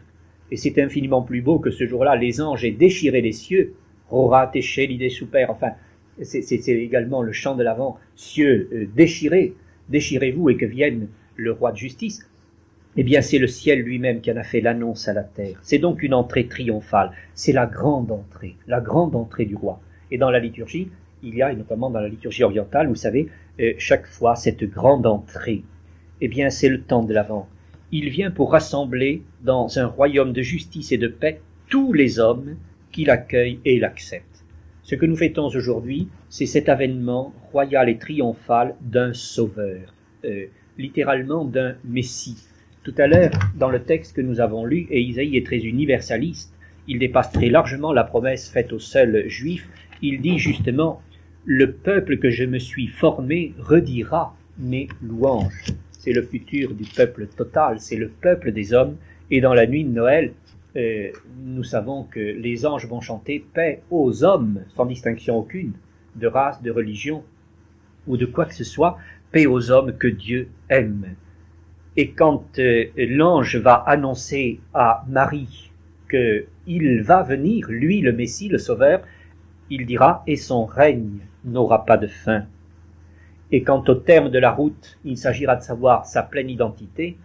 Et 0.50 0.56
c'est 0.56 0.80
infiniment 0.80 1.20
plus 1.20 1.42
beau 1.42 1.58
que 1.58 1.70
ce 1.70 1.86
jour-là 1.86 2.16
les 2.16 2.40
anges 2.40 2.64
aient 2.64 2.70
déchiré 2.70 3.20
les 3.20 3.32
cieux, 3.32 3.74
Rora 4.08 4.46
teche 4.46 4.78
l'idée 4.78 5.10
super. 5.10 5.50
Enfin, 5.50 5.72
c'est 6.22 6.68
également 6.68 7.20
le 7.20 7.32
chant 7.32 7.56
de 7.56 7.62
l'avant. 7.62 7.98
Cieux, 8.16 8.70
euh, 8.72 8.86
déchirez, 8.96 9.54
déchirez-vous 9.90 10.50
et 10.50 10.56
que 10.56 10.66
vienne 10.66 11.08
le 11.36 11.52
roi 11.52 11.72
de 11.72 11.76
justice. 11.76 12.26
Eh 12.96 13.02
bien, 13.04 13.22
c'est 13.22 13.38
le 13.38 13.46
ciel 13.46 13.80
lui-même 13.80 14.20
qui 14.20 14.32
en 14.32 14.36
a 14.36 14.42
fait 14.42 14.60
l'annonce 14.60 15.06
à 15.06 15.12
la 15.12 15.22
terre. 15.22 15.58
C'est 15.62 15.78
donc 15.78 16.02
une 16.02 16.14
entrée 16.14 16.46
triomphale. 16.46 17.12
C'est 17.34 17.52
la 17.52 17.66
grande 17.66 18.10
entrée, 18.10 18.56
la 18.66 18.80
grande 18.80 19.14
entrée 19.14 19.44
du 19.44 19.54
roi. 19.54 19.80
Et 20.10 20.18
dans 20.18 20.30
la 20.30 20.40
liturgie, 20.40 20.88
il 21.22 21.34
y 21.34 21.42
a, 21.42 21.52
et 21.52 21.56
notamment 21.56 21.90
dans 21.90 22.00
la 22.00 22.08
liturgie 22.08 22.42
orientale, 22.42 22.88
vous 22.88 22.96
savez, 22.96 23.28
euh, 23.60 23.74
chaque 23.78 24.06
fois 24.06 24.34
cette 24.34 24.64
grande 24.64 25.06
entrée. 25.06 25.62
Eh 26.20 26.28
bien, 26.28 26.50
c'est 26.50 26.68
le 26.68 26.80
temps 26.80 27.04
de 27.04 27.14
l'avant. 27.14 27.48
Il 27.92 28.08
vient 28.10 28.30
pour 28.30 28.52
rassembler 28.52 29.22
dans 29.42 29.78
un 29.78 29.86
royaume 29.86 30.32
de 30.32 30.42
justice 30.42 30.92
et 30.92 30.98
de 30.98 31.08
paix 31.08 31.40
tous 31.68 31.92
les 31.92 32.18
hommes 32.18 32.56
qui 32.90 33.04
l'accueillent 33.04 33.60
et 33.64 33.78
l'acceptent. 33.78 34.29
Ce 34.90 34.96
que 34.96 35.06
nous 35.06 35.14
fêtons 35.14 35.46
aujourd'hui, 35.46 36.08
c'est 36.28 36.46
cet 36.46 36.68
avènement 36.68 37.32
royal 37.52 37.88
et 37.88 37.96
triomphal 37.96 38.74
d'un 38.80 39.12
sauveur, 39.12 39.94
euh, 40.24 40.46
littéralement 40.78 41.44
d'un 41.44 41.76
Messie. 41.84 42.48
Tout 42.82 42.94
à 42.98 43.06
l'heure, 43.06 43.30
dans 43.56 43.70
le 43.70 43.84
texte 43.84 44.16
que 44.16 44.20
nous 44.20 44.40
avons 44.40 44.64
lu, 44.64 44.88
et 44.90 45.00
Isaïe 45.00 45.36
est 45.36 45.46
très 45.46 45.58
universaliste, 45.58 46.52
il 46.88 46.98
dépasse 46.98 47.30
très 47.30 47.50
largement 47.50 47.92
la 47.92 48.02
promesse 48.02 48.50
faite 48.50 48.72
aux 48.72 48.80
seuls 48.80 49.28
juifs, 49.28 49.68
il 50.02 50.20
dit 50.20 50.40
justement 50.40 51.00
Le 51.44 51.70
peuple 51.70 52.18
que 52.18 52.30
je 52.30 52.42
me 52.42 52.58
suis 52.58 52.88
formé 52.88 53.54
redira 53.60 54.36
mes 54.58 54.88
louanges. 55.04 55.66
C'est 55.92 56.12
le 56.12 56.22
futur 56.22 56.74
du 56.74 56.82
peuple 56.82 57.28
total, 57.28 57.78
c'est 57.78 57.94
le 57.94 58.08
peuple 58.08 58.50
des 58.50 58.74
hommes, 58.74 58.96
et 59.30 59.40
dans 59.40 59.54
la 59.54 59.68
nuit 59.68 59.84
de 59.84 59.92
Noël, 59.92 60.32
euh, 60.76 61.10
nous 61.42 61.64
savons 61.64 62.04
que 62.04 62.20
les 62.20 62.64
anges 62.66 62.86
vont 62.86 63.00
chanter 63.00 63.44
paix 63.52 63.82
aux 63.90 64.24
hommes, 64.24 64.62
sans 64.76 64.86
distinction 64.86 65.36
aucune, 65.38 65.72
de 66.16 66.26
race, 66.26 66.62
de 66.62 66.70
religion 66.70 67.24
ou 68.06 68.16
de 68.16 68.26
quoi 68.26 68.46
que 68.46 68.54
ce 68.54 68.64
soit, 68.64 68.98
paix 69.32 69.46
aux 69.46 69.70
hommes 69.70 69.96
que 69.96 70.08
Dieu 70.08 70.48
aime. 70.68 71.14
Et 71.96 72.10
quand 72.10 72.58
euh, 72.58 72.86
l'ange 72.96 73.56
va 73.56 73.74
annoncer 73.74 74.60
à 74.72 75.04
Marie 75.08 75.70
qu'il 76.08 77.02
va 77.02 77.22
venir, 77.22 77.66
lui 77.68 78.00
le 78.00 78.12
Messie, 78.12 78.48
le 78.48 78.58
Sauveur, 78.58 79.02
il 79.70 79.86
dira 79.86 80.22
et 80.26 80.36
son 80.36 80.64
règne 80.64 81.20
n'aura 81.44 81.84
pas 81.84 81.96
de 81.96 82.06
fin. 82.06 82.44
Et 83.52 83.62
quand 83.62 83.88
au 83.88 83.94
terme 83.96 84.30
de 84.30 84.38
la 84.38 84.52
route, 84.52 84.98
il 85.04 85.16
s'agira 85.16 85.56
de 85.56 85.62
savoir 85.62 86.06
sa 86.06 86.22
pleine 86.22 86.50
identité, 86.50 87.16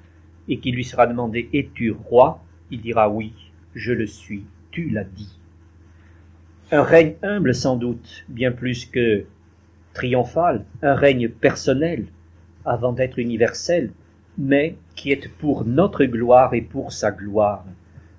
et 0.48 0.60
qu'il 0.60 0.75
lui 0.75 0.84
sera 0.84 1.08
demandé 1.08 1.50
Es-tu 1.54 1.92
roi? 1.92 2.40
Il 2.75 2.82
dira 2.82 3.10
oui, 3.10 3.32
je 3.74 3.94
le 3.94 4.05
suis, 4.05 4.44
tu 4.72 4.89
l'as 4.89 5.05
dit. 5.05 5.39
Un 6.72 6.84
règne 6.84 7.15
humble 7.24 7.55
sans 7.55 7.77
doute, 7.77 8.25
bien 8.27 8.51
plus 8.51 8.86
que 8.86 9.24
triomphal, 9.94 10.65
un 10.82 10.94
règne 10.94 11.29
personnel, 11.29 12.05
avant 12.65 12.91
d'être 12.91 13.17
universel, 13.17 13.91
mais 14.38 14.75
qui 14.96 15.12
est 15.12 15.29
pour 15.38 15.63
notre 15.63 16.03
gloire 16.03 16.53
et 16.53 16.62
pour 16.62 16.91
sa 16.91 17.12
gloire, 17.12 17.63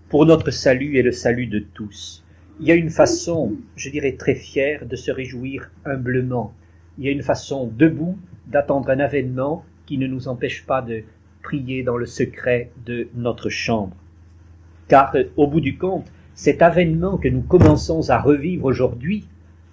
pour 0.09 0.25
notre 0.25 0.51
salut 0.51 0.97
et 0.97 1.03
le 1.03 1.13
salut 1.13 1.49
de 1.49 1.59
tous. 1.59 2.25
Il 2.59 2.67
y 2.67 2.73
a 2.73 2.77
une 2.77 2.89
façon, 2.89 3.57
je 3.77 3.91
dirais 3.91 4.13
très 4.13 4.35
fière, 4.35 4.87
de 4.87 4.97
se 4.97 5.11
réjouir 5.11 5.71
humblement. 5.85 6.55
Il 6.97 7.05
y 7.05 7.09
a 7.09 7.13
une 7.13 7.23
façon 7.23 7.67
debout 7.67 8.17
d'attendre 8.47 8.89
un 8.89 9.01
avènement 9.01 9.67
qui 9.85 9.99
ne 9.99 10.07
nous 10.07 10.29
empêche 10.29 10.65
pas 10.65 10.81
de 10.81 11.03
prier 11.43 11.83
dans 11.83 11.99
le 11.99 12.07
secret 12.07 12.71
de 12.87 13.09
notre 13.15 13.51
chambre. 13.51 13.95
Car 14.89 15.15
euh, 15.15 15.25
au 15.37 15.47
bout 15.47 15.61
du 15.61 15.77
compte, 15.77 16.07
cet 16.35 16.63
avènement 16.63 17.17
que 17.17 17.29
nous 17.29 17.43
commençons 17.43 18.11
à 18.11 18.19
revivre 18.19 18.65
aujourd'hui, 18.65 19.27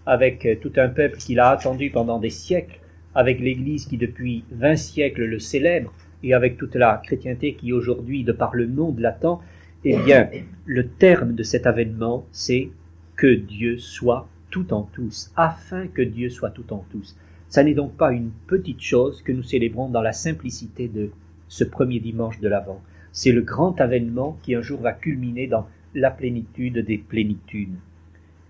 avec 0.06 0.46
euh, 0.46 0.56
tout 0.60 0.74
un 0.78 0.90
peuple 0.90 1.18
qui 1.18 1.36
l'a 1.36 1.50
attendu 1.50 1.90
pendant 1.90 2.20
des 2.20 2.30
siècles, 2.30 2.80
avec 3.16 3.40
l'Église 3.40 3.86
qui 3.86 3.98
depuis 3.98 4.44
vingt 4.52 4.76
siècles 4.76 5.26
le 5.26 5.40
célèbre, 5.40 5.94
et 6.24 6.34
avec 6.34 6.58
toute 6.58 6.76
la 6.76 7.02
chrétienté 7.04 7.54
qui 7.54 7.74
aujourd'hui, 7.74 8.24
de 8.24 8.32
par 8.32 8.56
le 8.56 8.68
monde, 8.68 9.00
l'attend, 9.00 9.42
eh 9.84 9.98
bien, 9.98 10.30
le 10.66 10.88
terme 10.88 11.36
de 11.36 11.44
cet 11.44 11.68
avènement, 11.68 12.26
c'est 12.32 12.70
que 13.18 13.36
Dieu 13.36 13.78
soit 13.78 14.28
tout 14.50 14.74
en 14.74 14.84
tous, 14.84 15.32
afin 15.36 15.88
que 15.88 16.02
Dieu 16.02 16.30
soit 16.30 16.52
tout 16.52 16.72
en 16.72 16.86
tous. 16.92 17.18
Ça 17.50 17.64
n'est 17.64 17.74
donc 17.74 17.98
pas 17.98 18.14
une 18.14 18.32
petite 18.48 18.82
chose 18.82 19.22
que 19.22 19.32
nous 19.32 19.44
célébrons 19.44 19.90
dans 19.90 20.02
la 20.02 20.14
simplicité 20.14 20.88
de 20.88 21.12
ce 21.50 21.66
premier 21.66 22.00
dimanche 22.00 22.40
de 22.40 22.48
l'Avent. 22.48 22.82
C'est 23.14 23.32
le 23.32 23.42
grand 23.42 23.80
avènement 23.80 24.38
qui 24.42 24.56
un 24.56 24.62
jour 24.62 24.82
va 24.82 24.92
culminer 24.92 25.46
dans 25.46 25.68
la 25.94 26.10
plénitude 26.10 26.80
des 26.80 26.98
plénitudes. 26.98 27.76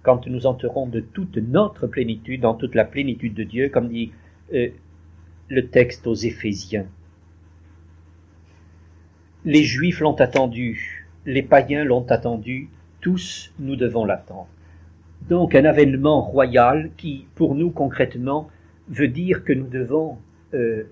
Quand 0.02 0.26
nous 0.28 0.46
entrerons 0.46 0.88
de 0.88 1.02
toute 1.02 1.38
notre 1.38 1.86
plénitude, 1.86 2.42
dans 2.42 2.56
toute 2.56 2.74
la 2.74 2.86
plénitude 2.86 3.34
de 3.34 3.44
Dieu, 3.44 3.70
comme 3.70 3.90
dit 3.90 4.14
euh, 4.54 4.70
le 5.50 5.68
texte 5.68 6.08
aux 6.08 6.16
Éphésiens. 6.16 6.88
Les 9.44 9.64
Juifs 9.64 10.00
l'ont 10.00 10.16
attendu, 10.16 11.06
les 11.26 11.44
païens 11.44 11.84
l'ont 11.84 12.10
attendu, 12.10 12.70
tous 13.02 13.54
nous 13.60 13.76
devons 13.76 14.06
l'attendre. 14.06 14.48
Donc 15.30 15.56
un 15.56 15.66
avènement 15.66 16.22
royal 16.22 16.92
qui, 16.96 17.28
pour 17.36 17.56
nous 17.56 17.70
concrètement, 17.70 18.50
veut 18.88 19.10
dire 19.10 19.44
que 19.44 19.52
nous 19.52 19.68
devons 19.68 20.18
euh, 20.54 20.84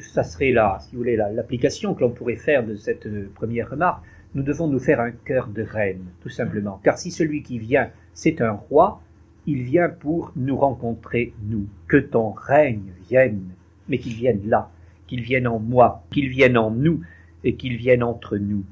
ça 0.00 0.22
serait 0.22 0.52
là, 0.52 0.78
si 0.80 0.92
vous 0.92 0.98
voulez, 0.98 1.16
l'application 1.16 1.94
que 1.94 2.00
l'on 2.00 2.10
pourrait 2.10 2.36
faire 2.36 2.64
de 2.64 2.76
cette 2.76 3.06
euh, 3.06 3.30
première 3.34 3.70
remarque. 3.70 4.04
Nous 4.34 4.42
devons 4.42 4.68
nous 4.68 4.78
faire 4.78 5.00
un 5.00 5.12
cœur 5.12 5.48
de 5.48 5.62
reine, 5.62 6.04
tout 6.22 6.28
simplement. 6.28 6.80
Car 6.82 6.98
si 6.98 7.10
celui 7.10 7.42
qui 7.42 7.58
vient, 7.58 7.90
c'est 8.12 8.40
un 8.40 8.52
roi, 8.52 9.00
il 9.46 9.62
vient 9.62 9.88
pour 9.88 10.32
nous 10.36 10.56
rencontrer, 10.56 11.32
nous. 11.44 11.66
Que 11.88 11.96
ton 11.96 12.30
règne 12.30 12.92
vienne, 13.08 13.42
mais 13.88 13.98
qu'il 13.98 14.14
vienne 14.14 14.40
là, 14.46 14.70
qu'il 15.06 15.22
vienne 15.22 15.46
en 15.46 15.58
moi, 15.58 16.04
qu'il 16.10 16.28
vienne 16.28 16.58
en 16.58 16.70
nous, 16.70 17.00
et 17.44 17.54
qu'il 17.54 17.76
vienne 17.76 18.02
entre 18.02 18.36
nous. 18.36 18.64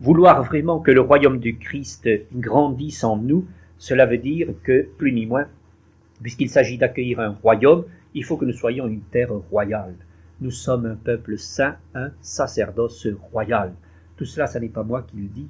Vouloir 0.00 0.42
vraiment 0.42 0.80
que 0.80 0.90
le 0.90 1.00
royaume 1.00 1.38
du 1.38 1.56
Christ 1.56 2.08
grandisse 2.34 3.04
en 3.04 3.16
nous, 3.16 3.46
cela 3.78 4.06
veut 4.06 4.18
dire 4.18 4.48
que, 4.62 4.88
plus 4.96 5.12
ni 5.12 5.26
moins, 5.26 5.46
puisqu'il 6.22 6.48
s'agit 6.48 6.78
d'accueillir 6.78 7.20
un 7.20 7.30
royaume, 7.30 7.84
il 8.14 8.24
faut 8.24 8.36
que 8.36 8.46
nous 8.46 8.52
soyons 8.52 8.88
une 8.88 9.02
terre 9.02 9.32
royale. 9.50 9.94
Nous 10.40 10.50
sommes 10.50 10.84
un 10.84 10.96
peuple 10.96 11.38
saint, 11.38 11.76
un 11.94 12.10
sacerdoce 12.20 13.06
royal. 13.32 13.72
Tout 14.16 14.26
cela, 14.26 14.46
ça 14.46 14.60
n'est 14.60 14.68
pas 14.68 14.82
moi 14.82 15.02
qui 15.02 15.16
le 15.16 15.28
dis, 15.28 15.48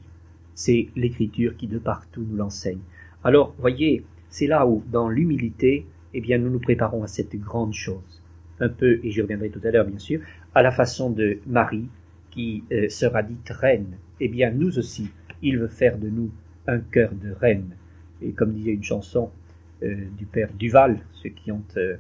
c'est 0.55 0.88
l'Écriture 0.95 1.57
qui 1.57 1.66
de 1.66 1.78
partout 1.78 2.25
nous 2.28 2.37
l'enseigne. 2.37 2.81
Alors, 3.25 3.55
voyez, 3.59 4.05
c'est 4.31 4.47
là 4.47 4.66
où, 4.66 4.85
dans 4.90 5.09
l'humilité, 5.09 5.87
eh 6.14 6.21
bien, 6.21 6.38
nous 6.38 6.50
nous 6.50 6.61
préparons 6.61 7.02
à 7.02 7.09
cette 7.09 7.35
grande 7.37 7.75
chose. 7.75 8.23
Un 8.61 8.69
peu, 8.69 9.00
et 9.02 9.11
j'y 9.11 9.21
reviendrai 9.21 9.50
tout 9.50 9.61
à 9.64 9.71
l'heure, 9.71 9.87
bien 9.87 9.99
sûr, 9.99 10.21
à 10.55 10.62
la 10.62 10.71
façon 10.71 11.11
de 11.11 11.38
Marie, 11.47 11.88
qui 12.31 12.62
euh, 12.71 12.88
sera 12.88 13.23
dite 13.23 13.50
reine. 13.50 13.97
Eh 14.21 14.28
bien, 14.28 14.50
nous 14.50 14.78
aussi, 14.78 15.11
il 15.43 15.59
veut 15.59 15.69
faire 15.69 15.99
de 15.99 16.09
nous 16.09 16.31
un 16.66 16.78
cœur 16.78 17.11
de 17.12 17.33
reine. 17.33 17.71
Et 18.23 18.33
comme 18.33 18.52
disait 18.52 18.73
une 18.73 18.85
chanson 18.85 19.31
euh, 19.83 19.97
du 20.16 20.26
père 20.26 20.52
Duval, 20.55 21.00
ceux 21.12 21.31
qui 21.31 21.50
ont 21.50 21.64
euh, 21.76 21.97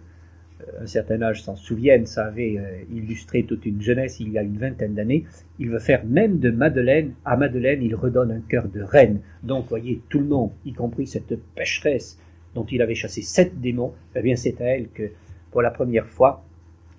un 0.80 0.86
certain 0.86 1.20
âge 1.22 1.42
s'en 1.42 1.56
souviennent, 1.56 2.06
ça 2.06 2.26
avait 2.26 2.56
euh, 2.58 2.82
illustré 2.90 3.44
toute 3.44 3.66
une 3.66 3.82
jeunesse 3.82 4.20
il 4.20 4.30
y 4.30 4.38
a 4.38 4.42
une 4.42 4.56
vingtaine 4.56 4.94
d'années, 4.94 5.24
il 5.58 5.70
veut 5.70 5.78
faire 5.78 6.04
même 6.04 6.38
de 6.38 6.50
Madeleine, 6.50 7.12
à 7.24 7.36
Madeleine 7.36 7.82
il 7.82 7.94
redonne 7.94 8.30
un 8.30 8.40
cœur 8.40 8.68
de 8.68 8.80
reine. 8.80 9.20
Donc 9.42 9.68
voyez, 9.68 10.00
tout 10.08 10.18
le 10.18 10.26
monde, 10.26 10.50
y 10.64 10.72
compris 10.72 11.06
cette 11.06 11.38
pécheresse 11.54 12.18
dont 12.54 12.64
il 12.64 12.80
avait 12.80 12.94
chassé 12.94 13.22
sept 13.22 13.60
démons, 13.60 13.92
eh 14.14 14.22
bien 14.22 14.36
c'est 14.36 14.60
à 14.60 14.64
elle 14.64 14.88
que, 14.88 15.10
pour 15.50 15.62
la 15.62 15.70
première 15.70 16.06
fois, 16.06 16.42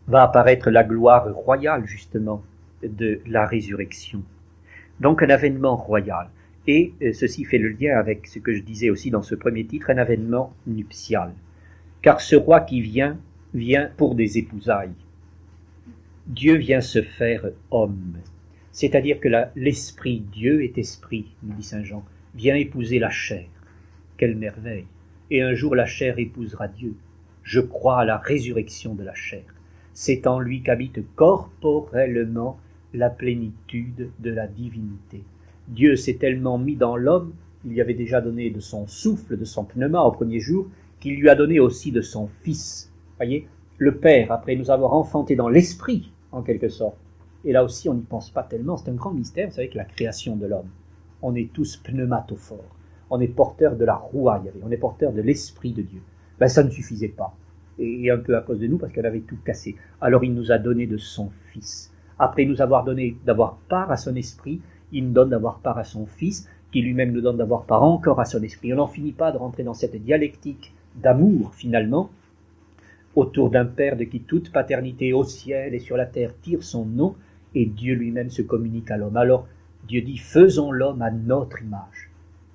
va 0.07 0.23
apparaître 0.23 0.69
la 0.69 0.83
gloire 0.83 1.33
royale 1.33 1.85
justement 1.85 2.43
de 2.83 3.19
la 3.25 3.45
résurrection. 3.45 4.21
Donc 4.99 5.23
un 5.23 5.29
avènement 5.29 5.75
royal. 5.75 6.29
Et 6.67 6.93
euh, 7.01 7.13
ceci 7.13 7.43
fait 7.45 7.57
le 7.57 7.69
lien 7.69 7.97
avec 7.97 8.27
ce 8.27 8.39
que 8.39 8.53
je 8.53 8.61
disais 8.61 8.89
aussi 8.89 9.09
dans 9.09 9.23
ce 9.23 9.35
premier 9.35 9.65
titre, 9.65 9.89
un 9.89 9.97
avènement 9.97 10.53
nuptial. 10.67 11.31
Car 12.01 12.21
ce 12.21 12.35
roi 12.35 12.61
qui 12.61 12.81
vient 12.81 13.17
vient 13.57 13.89
pour 13.97 14.15
des 14.15 14.37
épousailles. 14.37 14.93
Dieu 16.27 16.55
vient 16.55 16.81
se 16.81 17.01
faire 17.01 17.49
homme. 17.71 18.17
C'est-à-dire 18.71 19.19
que 19.19 19.29
l'esprit, 19.55 20.19
Dieu 20.31 20.63
est 20.63 20.77
esprit, 20.77 21.25
nous 21.41 21.55
dit 21.55 21.63
Saint 21.63 21.83
Jean, 21.83 22.05
vient 22.35 22.55
épouser 22.55 22.99
la 22.99 23.09
chair. 23.09 23.47
Quelle 24.17 24.35
merveille. 24.35 24.85
Et 25.31 25.41
un 25.41 25.55
jour 25.55 25.75
la 25.75 25.87
chair 25.87 26.19
épousera 26.19 26.67
Dieu. 26.67 26.93
Je 27.41 27.59
crois 27.59 28.01
à 28.01 28.05
la 28.05 28.17
résurrection 28.17 28.93
de 28.93 29.03
la 29.03 29.15
chair. 29.15 29.43
C'est 29.93 30.27
en 30.27 30.39
lui 30.39 30.61
qu'habite 30.61 30.99
corporellement 31.15 32.59
la 32.93 33.09
plénitude 33.09 34.11
de 34.19 34.29
la 34.29 34.47
divinité. 34.47 35.23
Dieu 35.67 35.95
s'est 35.95 36.17
tellement 36.17 36.59
mis 36.59 36.75
dans 36.75 36.95
l'homme, 36.95 37.33
il 37.65 37.71
lui 37.71 37.81
avait 37.81 37.93
déjà 37.93 38.21
donné 38.21 38.49
de 38.51 38.59
son 38.59 38.85
souffle, 38.87 39.37
de 39.37 39.45
son 39.45 39.65
pneuma 39.65 40.01
au 40.01 40.11
premier 40.11 40.39
jour, 40.39 40.67
qu'il 40.99 41.15
lui 41.15 41.29
a 41.29 41.35
donné 41.35 41.59
aussi 41.59 41.91
de 41.91 42.01
son 42.01 42.29
Fils, 42.43 42.91
voyez, 43.17 43.47
le 43.77 43.97
Père, 43.97 44.31
après 44.31 44.55
nous 44.55 44.71
avoir 44.71 44.93
enfanté 44.93 45.35
dans 45.35 45.49
l'esprit, 45.49 46.11
en 46.31 46.41
quelque 46.41 46.69
sorte, 46.69 46.97
et 47.45 47.51
là 47.51 47.63
aussi 47.63 47.89
on 47.89 47.93
n'y 47.93 48.01
pense 48.01 48.29
pas 48.29 48.43
tellement, 48.43 48.77
c'est 48.77 48.89
un 48.89 48.95
grand 48.95 49.11
mystère, 49.11 49.47
vous 49.49 49.55
savez 49.55 49.69
que 49.69 49.77
la 49.77 49.85
création 49.85 50.35
de 50.35 50.47
l'homme, 50.47 50.69
on 51.21 51.35
est 51.35 51.51
tous 51.53 51.77
pneumatophores, 51.77 52.75
on 53.09 53.19
est 53.19 53.27
porteur 53.27 53.75
de 53.75 53.85
la 53.85 53.95
roua, 53.95 54.43
on 54.63 54.71
est 54.71 54.77
porteur 54.77 55.13
de 55.13 55.21
l'Esprit 55.21 55.71
de 55.71 55.81
Dieu. 55.81 56.01
Ben, 56.39 56.47
ça 56.47 56.63
ne 56.63 56.69
suffisait 56.69 57.07
pas. 57.07 57.33
Et 57.79 58.09
un 58.11 58.17
peu 58.17 58.35
à 58.35 58.41
cause 58.41 58.59
de 58.59 58.67
nous, 58.67 58.77
parce 58.77 58.91
qu'elle 58.91 59.05
avait 59.05 59.21
tout 59.21 59.37
cassé. 59.45 59.75
Alors 60.01 60.23
il 60.23 60.33
nous 60.33 60.51
a 60.51 60.57
donné 60.57 60.87
de 60.87 60.97
son 60.97 61.29
Fils. 61.51 61.93
Après 62.19 62.45
nous 62.45 62.61
avoir 62.61 62.83
donné 62.83 63.15
d'avoir 63.25 63.57
part 63.69 63.91
à 63.91 63.97
son 63.97 64.15
Esprit, 64.15 64.61
il 64.91 65.05
nous 65.05 65.13
donne 65.13 65.29
d'avoir 65.29 65.59
part 65.59 65.77
à 65.77 65.83
son 65.83 66.05
Fils, 66.05 66.49
qui 66.71 66.81
lui-même 66.81 67.11
nous 67.11 67.21
donne 67.21 67.37
d'avoir 67.37 67.63
part 67.63 67.83
encore 67.83 68.19
à 68.19 68.25
son 68.25 68.41
Esprit. 68.41 68.73
On 68.73 68.77
n'en 68.77 68.87
finit 68.87 69.11
pas 69.11 69.31
de 69.31 69.37
rentrer 69.37 69.63
dans 69.63 69.73
cette 69.73 69.95
dialectique 69.95 70.73
d'amour, 70.95 71.53
finalement, 71.53 72.09
autour 73.17 73.49
d'un 73.49 73.65
Père 73.65 73.97
de 73.97 74.03
qui 74.03 74.19
toute 74.19 74.51
paternité 74.51 75.11
au 75.11 75.23
ciel 75.23 75.73
et 75.73 75.79
sur 75.79 75.97
la 75.97 76.05
terre 76.05 76.33
tire 76.39 76.63
son 76.63 76.85
nom, 76.85 77.15
et 77.55 77.65
Dieu 77.65 77.95
lui-même 77.95 78.29
se 78.29 78.43
communique 78.43 78.91
à 78.91 78.97
l'homme. 78.97 79.17
Alors 79.17 79.47
Dieu 79.87 80.01
dit, 80.01 80.17
faisons 80.17 80.71
l'homme 80.71 81.01
à 81.01 81.09
notre 81.09 81.63
image. 81.63 82.11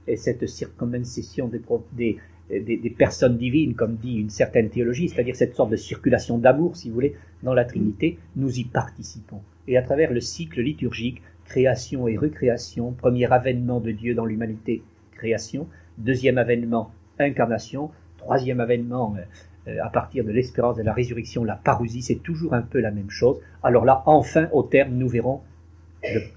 Et 0.06 0.16
cette 0.16 0.46
circumcision 0.46 1.48
des, 1.48 2.18
des, 2.50 2.76
des, 2.76 2.90
personnes 2.90 3.38
divines, 3.38 3.74
comme 3.74 3.96
dit 3.96 4.14
une 4.14 4.30
certaine 4.30 4.70
théologie, 4.70 5.08
c'est-à-dire 5.08 5.34
cette 5.34 5.56
sorte 5.56 5.70
de 5.70 5.76
circulation 5.76 6.38
d'amour, 6.38 6.76
si 6.76 6.88
vous 6.88 6.94
voulez, 6.94 7.16
dans 7.42 7.54
la 7.54 7.64
Trinité, 7.64 8.18
nous 8.36 8.58
y 8.60 8.64
participons. 8.64 9.40
Et 9.66 9.76
à 9.76 9.82
travers 9.82 10.12
le 10.12 10.20
cycle 10.20 10.60
liturgique, 10.60 11.22
création 11.44 12.06
et 12.06 12.16
recréation, 12.16 12.92
premier 12.92 13.32
avènement 13.32 13.80
de 13.80 13.90
Dieu 13.90 14.14
dans 14.14 14.26
l'humanité, 14.26 14.82
création, 15.16 15.66
deuxième 15.98 16.38
avènement, 16.38 16.92
incarnation, 17.18 17.90
troisième 18.18 18.60
avènement, 18.60 19.16
euh, 19.18 19.22
à 19.66 19.88
partir 19.90 20.24
de 20.24 20.30
l'espérance 20.30 20.76
de 20.76 20.82
la 20.82 20.92
résurrection, 20.92 21.44
la 21.44 21.56
parousie, 21.56 22.02
c'est 22.02 22.22
toujours 22.22 22.54
un 22.54 22.62
peu 22.62 22.80
la 22.80 22.90
même 22.90 23.10
chose. 23.10 23.38
Alors 23.62 23.84
là, 23.84 24.02
enfin, 24.06 24.48
au 24.52 24.62
terme, 24.62 24.94
nous 24.94 25.08
verrons 25.08 25.40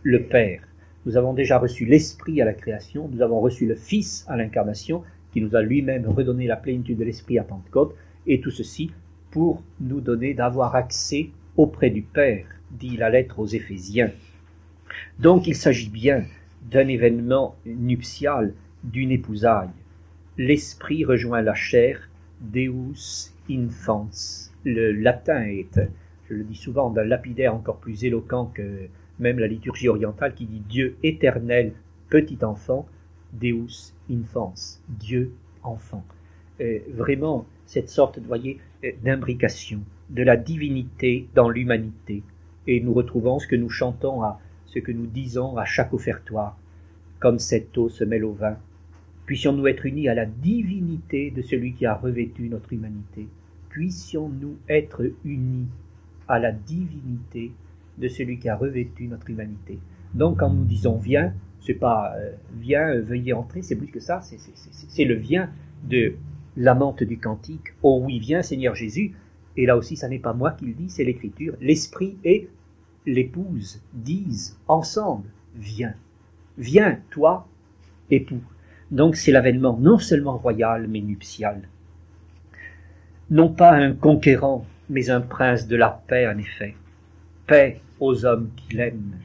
le 0.03 0.23
Père. 0.23 0.61
Nous 1.05 1.17
avons 1.17 1.33
déjà 1.33 1.57
reçu 1.57 1.85
l'Esprit 1.85 2.41
à 2.41 2.45
la 2.45 2.53
création, 2.53 3.07
nous 3.11 3.21
avons 3.21 3.39
reçu 3.39 3.65
le 3.65 3.75
Fils 3.75 4.25
à 4.27 4.37
l'incarnation, 4.37 5.03
qui 5.31 5.41
nous 5.41 5.55
a 5.55 5.61
lui-même 5.61 6.07
redonné 6.07 6.47
la 6.47 6.55
plénitude 6.55 6.97
de 6.97 7.03
l'Esprit 7.03 7.39
à 7.39 7.43
Pentecôte, 7.43 7.95
et 8.27 8.41
tout 8.41 8.51
ceci 8.51 8.91
pour 9.31 9.61
nous 9.79 10.01
donner 10.01 10.33
d'avoir 10.33 10.75
accès 10.75 11.29
auprès 11.57 11.89
du 11.89 12.01
Père, 12.01 12.45
dit 12.71 12.97
la 12.97 13.09
lettre 13.09 13.39
aux 13.39 13.45
Éphésiens. 13.45 14.11
Donc 15.19 15.47
il 15.47 15.55
s'agit 15.55 15.89
bien 15.89 16.25
d'un 16.71 16.87
événement 16.87 17.55
nuptial, 17.65 18.53
d'une 18.83 19.11
épousaille. 19.11 19.69
L'Esprit 20.37 21.05
rejoint 21.05 21.41
la 21.41 21.53
chair, 21.53 22.09
Deus 22.51 23.31
infans. 23.49 24.09
Le 24.63 24.91
latin 24.91 25.43
est, 25.43 25.79
je 26.29 26.33
le 26.33 26.43
dis 26.43 26.55
souvent, 26.55 26.89
d'un 26.89 27.03
lapidaire 27.03 27.53
encore 27.53 27.77
plus 27.77 28.03
éloquent 28.03 28.47
que 28.53 28.87
même 29.19 29.39
la 29.39 29.47
liturgie 29.47 29.87
orientale 29.87 30.33
qui 30.33 30.45
dit 30.45 30.61
Dieu 30.67 30.97
éternel, 31.03 31.73
petit 32.09 32.43
enfant, 32.43 32.87
Deus 33.33 33.93
infans, 34.09 34.53
Dieu 34.89 35.31
enfant. 35.63 36.03
Euh, 36.61 36.79
vraiment, 36.93 37.45
cette 37.65 37.89
sorte, 37.89 38.19
voyez, 38.19 38.59
euh, 38.83 38.91
d'imbrication 39.03 39.81
de 40.09 40.23
la 40.23 40.37
divinité 40.37 41.27
dans 41.35 41.49
l'humanité. 41.49 42.23
Et 42.67 42.79
nous 42.79 42.93
retrouvons 42.93 43.39
ce 43.39 43.47
que 43.47 43.55
nous 43.55 43.69
chantons, 43.69 44.21
à, 44.21 44.39
ce 44.65 44.79
que 44.79 44.91
nous 44.91 45.07
disons 45.07 45.57
à 45.57 45.65
chaque 45.65 45.93
offertoire. 45.93 46.57
Comme 47.19 47.39
cette 47.39 47.77
eau 47.77 47.89
se 47.89 48.03
mêle 48.03 48.25
au 48.25 48.33
vin, 48.33 48.57
puissions-nous 49.25 49.67
être 49.67 49.85
unis 49.85 50.07
à 50.07 50.13
la 50.13 50.25
divinité 50.25 51.31
de 51.31 51.41
celui 51.41 51.73
qui 51.73 51.85
a 51.85 51.95
revêtu 51.95 52.49
notre 52.49 52.73
humanité. 52.73 53.27
Puissions-nous 53.69 54.57
être 54.69 55.03
unis 55.23 55.67
à 56.27 56.39
la 56.39 56.51
divinité 56.51 57.51
de 57.97 58.07
celui 58.07 58.39
qui 58.39 58.49
a 58.49 58.55
revêtu 58.55 59.07
notre 59.07 59.29
humanité. 59.29 59.79
Donc 60.13 60.39
quand 60.39 60.49
nous 60.49 60.65
disons 60.65 60.97
viens, 60.97 61.33
c'est 61.59 61.73
pas 61.73 62.13
euh, 62.17 62.31
viens, 62.59 62.89
euh, 62.89 63.01
veuillez 63.01 63.33
entrer, 63.33 63.61
c'est 63.61 63.75
plus 63.75 63.87
que 63.87 63.99
ça, 63.99 64.21
c'est 64.21 65.05
le 65.05 65.15
viens 65.15 65.49
de 65.83 66.15
l'amante 66.55 67.03
du 67.03 67.17
cantique. 67.17 67.73
Oh 67.83 68.01
oui, 68.03 68.19
viens 68.19 68.41
Seigneur 68.41 68.75
Jésus. 68.75 69.13
Et 69.57 69.65
là 69.65 69.77
aussi, 69.77 69.95
ça 69.95 70.09
n'est 70.09 70.19
pas 70.19 70.33
moi 70.33 70.51
qui 70.51 70.65
le 70.65 70.73
dis, 70.73 70.89
c'est 70.89 71.03
l'Écriture. 71.03 71.55
L'Esprit 71.61 72.17
et 72.23 72.49
l'épouse 73.05 73.81
disent 73.93 74.57
ensemble, 74.67 75.29
viens, 75.55 75.93
viens, 76.57 76.99
toi, 77.09 77.47
époux. 78.09 78.41
Donc 78.91 79.15
c'est 79.15 79.31
l'avènement 79.31 79.77
non 79.77 79.97
seulement 79.97 80.37
royal, 80.37 80.87
mais 80.87 81.01
nuptial. 81.01 81.61
Non 83.29 83.49
pas 83.49 83.71
un 83.71 83.93
conquérant, 83.93 84.65
mais 84.89 85.09
un 85.09 85.21
prince 85.21 85.67
de 85.67 85.75
la 85.75 86.01
paix, 86.07 86.27
en 86.27 86.37
effet. 86.37 86.75
Paix 87.47 87.81
aux 87.99 88.25
hommes 88.25 88.49
qui 88.55 88.75
l'aiment 88.75 89.15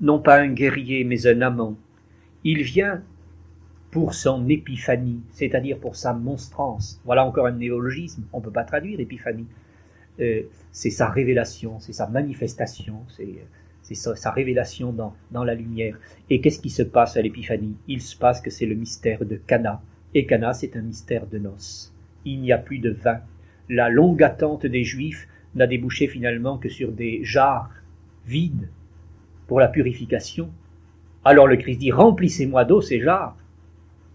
non 0.00 0.18
pas 0.18 0.40
un 0.40 0.48
guerrier, 0.48 1.04
mais 1.04 1.26
un 1.26 1.42
amant. 1.42 1.76
Il 2.44 2.62
vient 2.62 3.02
pour 3.90 4.14
son 4.14 4.48
épiphanie, 4.48 5.20
c'est-à-dire 5.32 5.78
pour 5.78 5.96
sa 5.96 6.12
monstrance. 6.14 7.00
Voilà 7.04 7.24
encore 7.24 7.46
un 7.46 7.52
néologisme, 7.52 8.24
on 8.32 8.38
ne 8.38 8.44
peut 8.44 8.50
pas 8.50 8.64
traduire 8.64 8.98
épiphanie. 9.00 9.46
Euh, 10.20 10.42
c'est 10.72 10.90
sa 10.90 11.08
révélation, 11.08 11.80
c'est 11.80 11.92
sa 11.92 12.06
manifestation, 12.06 13.04
c'est 13.08 13.44
sa, 13.94 14.30
révélation 14.30 14.92
dans, 14.92 15.14
dans 15.30 15.44
la 15.44 15.54
lumière. 15.54 15.98
Et 16.28 16.40
qu'est-ce 16.40 16.60
qui 16.60 16.70
se 16.70 16.82
passe 16.82 17.16
à 17.16 17.22
l'épiphanie? 17.22 17.76
Il 17.88 18.00
se 18.00 18.16
passe 18.16 18.40
que 18.40 18.50
c'est 18.50 18.66
le 18.66 18.74
mystère 18.74 19.24
de 19.24 19.36
Cana. 19.36 19.82
Et 20.14 20.26
Cana, 20.26 20.52
c'est 20.52 20.76
un 20.76 20.82
mystère 20.82 21.26
de 21.26 21.38
noces. 21.38 21.92
Il 22.24 22.40
n'y 22.40 22.52
a 22.52 22.58
plus 22.58 22.78
de 22.78 22.90
vin. 22.90 23.20
La 23.68 23.88
longue 23.88 24.22
attente 24.22 24.66
des 24.66 24.84
Juifs 24.84 25.28
n'a 25.54 25.66
débouché 25.66 26.08
finalement 26.08 26.58
que 26.58 26.68
sur 26.68 26.92
des 26.92 27.24
jarres 27.24 27.70
vides 28.26 28.68
pour 29.46 29.60
la 29.60 29.68
purification. 29.68 30.50
Alors 31.24 31.46
le 31.46 31.56
Christ 31.56 31.78
dit 31.78 31.92
remplissez-moi 31.92 32.64
d'eau 32.64 32.80
ces 32.80 33.00
jarres. 33.00 33.36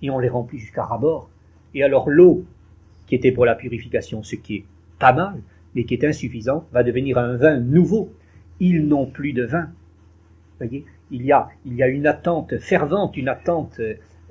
Et 0.01 0.09
on 0.09 0.19
les 0.19 0.29
remplit 0.29 0.59
jusqu'à 0.59 0.83
rabord. 0.83 1.29
Et 1.73 1.83
alors 1.83 2.09
l'eau 2.09 2.45
qui 3.07 3.15
était 3.15 3.31
pour 3.31 3.45
la 3.45 3.55
purification, 3.55 4.23
ce 4.23 4.35
qui 4.35 4.55
est 4.55 4.65
pas 4.99 5.13
mal, 5.13 5.41
mais 5.75 5.83
qui 5.83 5.93
est 5.93 6.05
insuffisant, 6.05 6.67
va 6.71 6.83
devenir 6.83 7.17
un 7.17 7.37
vin 7.37 7.57
nouveau. 7.57 8.11
Ils 8.59 8.87
n'ont 8.87 9.05
plus 9.05 9.33
de 9.33 9.43
vin. 9.43 9.69
voyez, 10.59 10.85
il 11.11 11.23
y, 11.23 11.31
a, 11.31 11.47
une 11.65 12.07
attente 12.07 12.57
fervente, 12.57 13.17
une 13.17 13.27
attente 13.27 13.79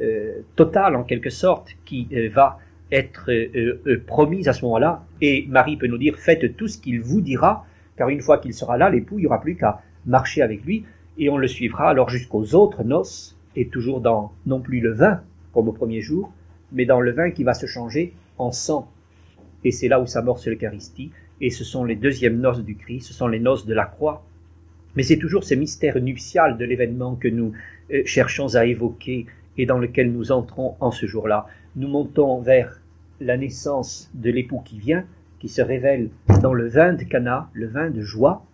euh, 0.00 0.40
totale 0.56 0.96
en 0.96 1.04
quelque 1.04 1.30
sorte, 1.30 1.70
qui 1.84 2.08
euh, 2.12 2.28
va 2.32 2.58
être 2.90 3.30
euh, 3.30 4.02
promise 4.06 4.48
à 4.48 4.52
ce 4.52 4.64
moment-là. 4.64 5.04
Et 5.20 5.46
Marie 5.48 5.76
peut 5.76 5.86
nous 5.86 5.98
dire 5.98 6.16
faites 6.16 6.56
tout 6.56 6.68
ce 6.68 6.78
qu'il 6.78 7.00
vous 7.00 7.20
dira, 7.20 7.66
car 7.96 8.08
une 8.08 8.20
fois 8.20 8.38
qu'il 8.38 8.54
sera 8.54 8.76
là, 8.76 8.90
l'époux, 8.90 9.18
il 9.18 9.22
n'y 9.22 9.26
aura 9.26 9.40
plus 9.40 9.56
qu'à 9.56 9.82
marcher 10.06 10.42
avec 10.42 10.64
lui, 10.64 10.84
et 11.16 11.28
on 11.30 11.36
le 11.36 11.46
suivra 11.46 11.90
alors 11.90 12.08
jusqu'aux 12.08 12.54
autres 12.54 12.82
noces, 12.82 13.36
et 13.56 13.68
toujours 13.68 14.00
dans 14.00 14.32
non 14.46 14.60
plus 14.60 14.80
le 14.80 14.92
vin, 14.92 15.20
comme 15.52 15.68
au 15.68 15.72
premier 15.72 16.00
jour, 16.00 16.32
mais 16.72 16.86
dans 16.86 17.00
le 17.00 17.12
vin 17.12 17.30
qui 17.30 17.44
va 17.44 17.54
se 17.54 17.66
changer 17.66 18.12
en 18.38 18.50
sang. 18.50 18.90
Et 19.62 19.70
c'est 19.70 19.88
là 19.88 20.00
où 20.00 20.06
s'amorce 20.06 20.46
l'Eucharistie, 20.46 21.12
et 21.44 21.50
ce 21.50 21.62
sont 21.62 21.84
les 21.84 21.94
deuxièmes 21.94 22.40
noces 22.40 22.64
du 22.64 22.74
Christ, 22.74 23.08
ce 23.08 23.12
sont 23.12 23.28
les 23.28 23.38
noces 23.38 23.66
de 23.66 23.74
la 23.74 23.84
croix. 23.84 24.24
Mais 24.96 25.02
c'est 25.02 25.18
toujours 25.18 25.44
ce 25.44 25.54
mystère 25.54 26.00
nuptial 26.00 26.56
de 26.56 26.64
l'événement 26.64 27.16
que 27.16 27.28
nous 27.28 27.52
euh, 27.92 28.00
cherchons 28.06 28.54
à 28.54 28.64
évoquer 28.64 29.26
et 29.58 29.66
dans 29.66 29.76
lequel 29.76 30.10
nous 30.10 30.32
entrons 30.32 30.74
en 30.80 30.90
ce 30.90 31.04
jour-là. 31.04 31.46
Nous 31.76 31.86
montons 31.86 32.40
vers 32.40 32.80
la 33.20 33.36
naissance 33.36 34.10
de 34.14 34.30
l'époux 34.30 34.62
qui 34.64 34.78
vient, 34.78 35.04
qui 35.38 35.48
se 35.50 35.60
révèle 35.60 36.08
dans 36.40 36.54
le 36.54 36.66
vin 36.66 36.94
de 36.94 37.04
Cana, 37.04 37.50
le 37.52 37.66
vin 37.66 37.90
de 37.90 38.00
joie, 38.00 38.46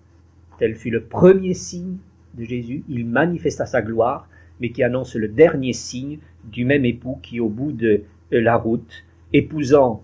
tel 0.58 0.74
fut 0.74 0.90
le 0.90 1.04
premier 1.04 1.54
signe 1.54 1.98
de 2.34 2.42
Jésus, 2.42 2.82
il 2.88 3.06
manifesta 3.06 3.66
sa 3.66 3.82
gloire, 3.82 4.28
mais 4.60 4.70
qui 4.70 4.82
annonce 4.82 5.14
le 5.14 5.28
dernier 5.28 5.74
signe 5.74 6.18
du 6.42 6.64
même 6.64 6.84
époux 6.84 7.20
qui, 7.22 7.38
au 7.38 7.48
bout 7.48 7.70
de 7.70 8.02
la 8.32 8.56
route, 8.56 9.04
épousant 9.32 10.02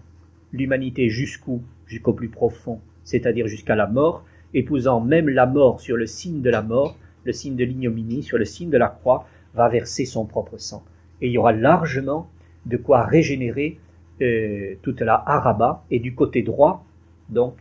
l'humanité 0.53 1.09
jusqu'où 1.09 1.63
Jusqu'au 1.87 2.13
plus 2.13 2.29
profond, 2.29 2.81
c'est-à-dire 3.05 3.47
jusqu'à 3.47 3.77
la 3.77 3.87
mort, 3.87 4.25
épousant 4.55 5.01
même 5.01 5.29
la 5.29 5.47
mort 5.47 5.81
sur 5.81 5.97
le 5.97 6.07
signe 6.07 6.43
de 6.43 6.51
la 6.51 6.63
mort, 6.63 6.97
le 7.25 7.33
signe 7.33 7.57
de 7.57 7.65
l'ignominie, 7.65 8.23
sur 8.23 8.39
le 8.39 8.45
signe 8.45 8.71
de 8.71 8.79
la 8.79 8.89
croix, 8.89 9.27
va 9.55 9.69
verser 9.69 10.05
son 10.05 10.27
propre 10.27 10.59
sang. 10.59 10.85
Et 11.21 11.29
il 11.29 11.33
y 11.33 11.39
aura 11.39 11.53
largement 11.53 12.29
de 12.67 12.77
quoi 12.77 13.05
régénérer 13.05 13.79
euh, 14.23 14.75
toute 14.83 15.01
la 15.01 15.23
Araba, 15.27 15.85
et 15.91 15.99
du 15.99 16.15
côté 16.15 16.43
droit, 16.43 16.85
donc, 17.29 17.55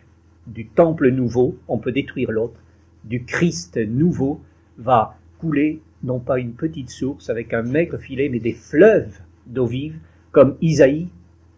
du 0.48 0.68
temple 0.68 1.10
nouveau, 1.10 1.58
on 1.68 1.78
peut 1.78 1.92
détruire 1.92 2.32
l'autre, 2.32 2.60
du 3.04 3.24
Christ 3.24 3.78
nouveau 3.78 4.42
va 4.78 5.18
couler 5.40 5.82
non 6.04 6.20
pas 6.20 6.40
une 6.40 6.54
petite 6.54 6.90
source 6.90 7.30
avec 7.30 7.54
un 7.54 7.64
maigre 7.64 7.98
filet, 7.98 8.30
mais 8.30 8.40
des 8.40 8.54
fleuves 8.54 9.20
d'eau 9.48 9.66
vive, 9.66 9.98
comme 10.32 10.56
Isaïe 10.62 11.08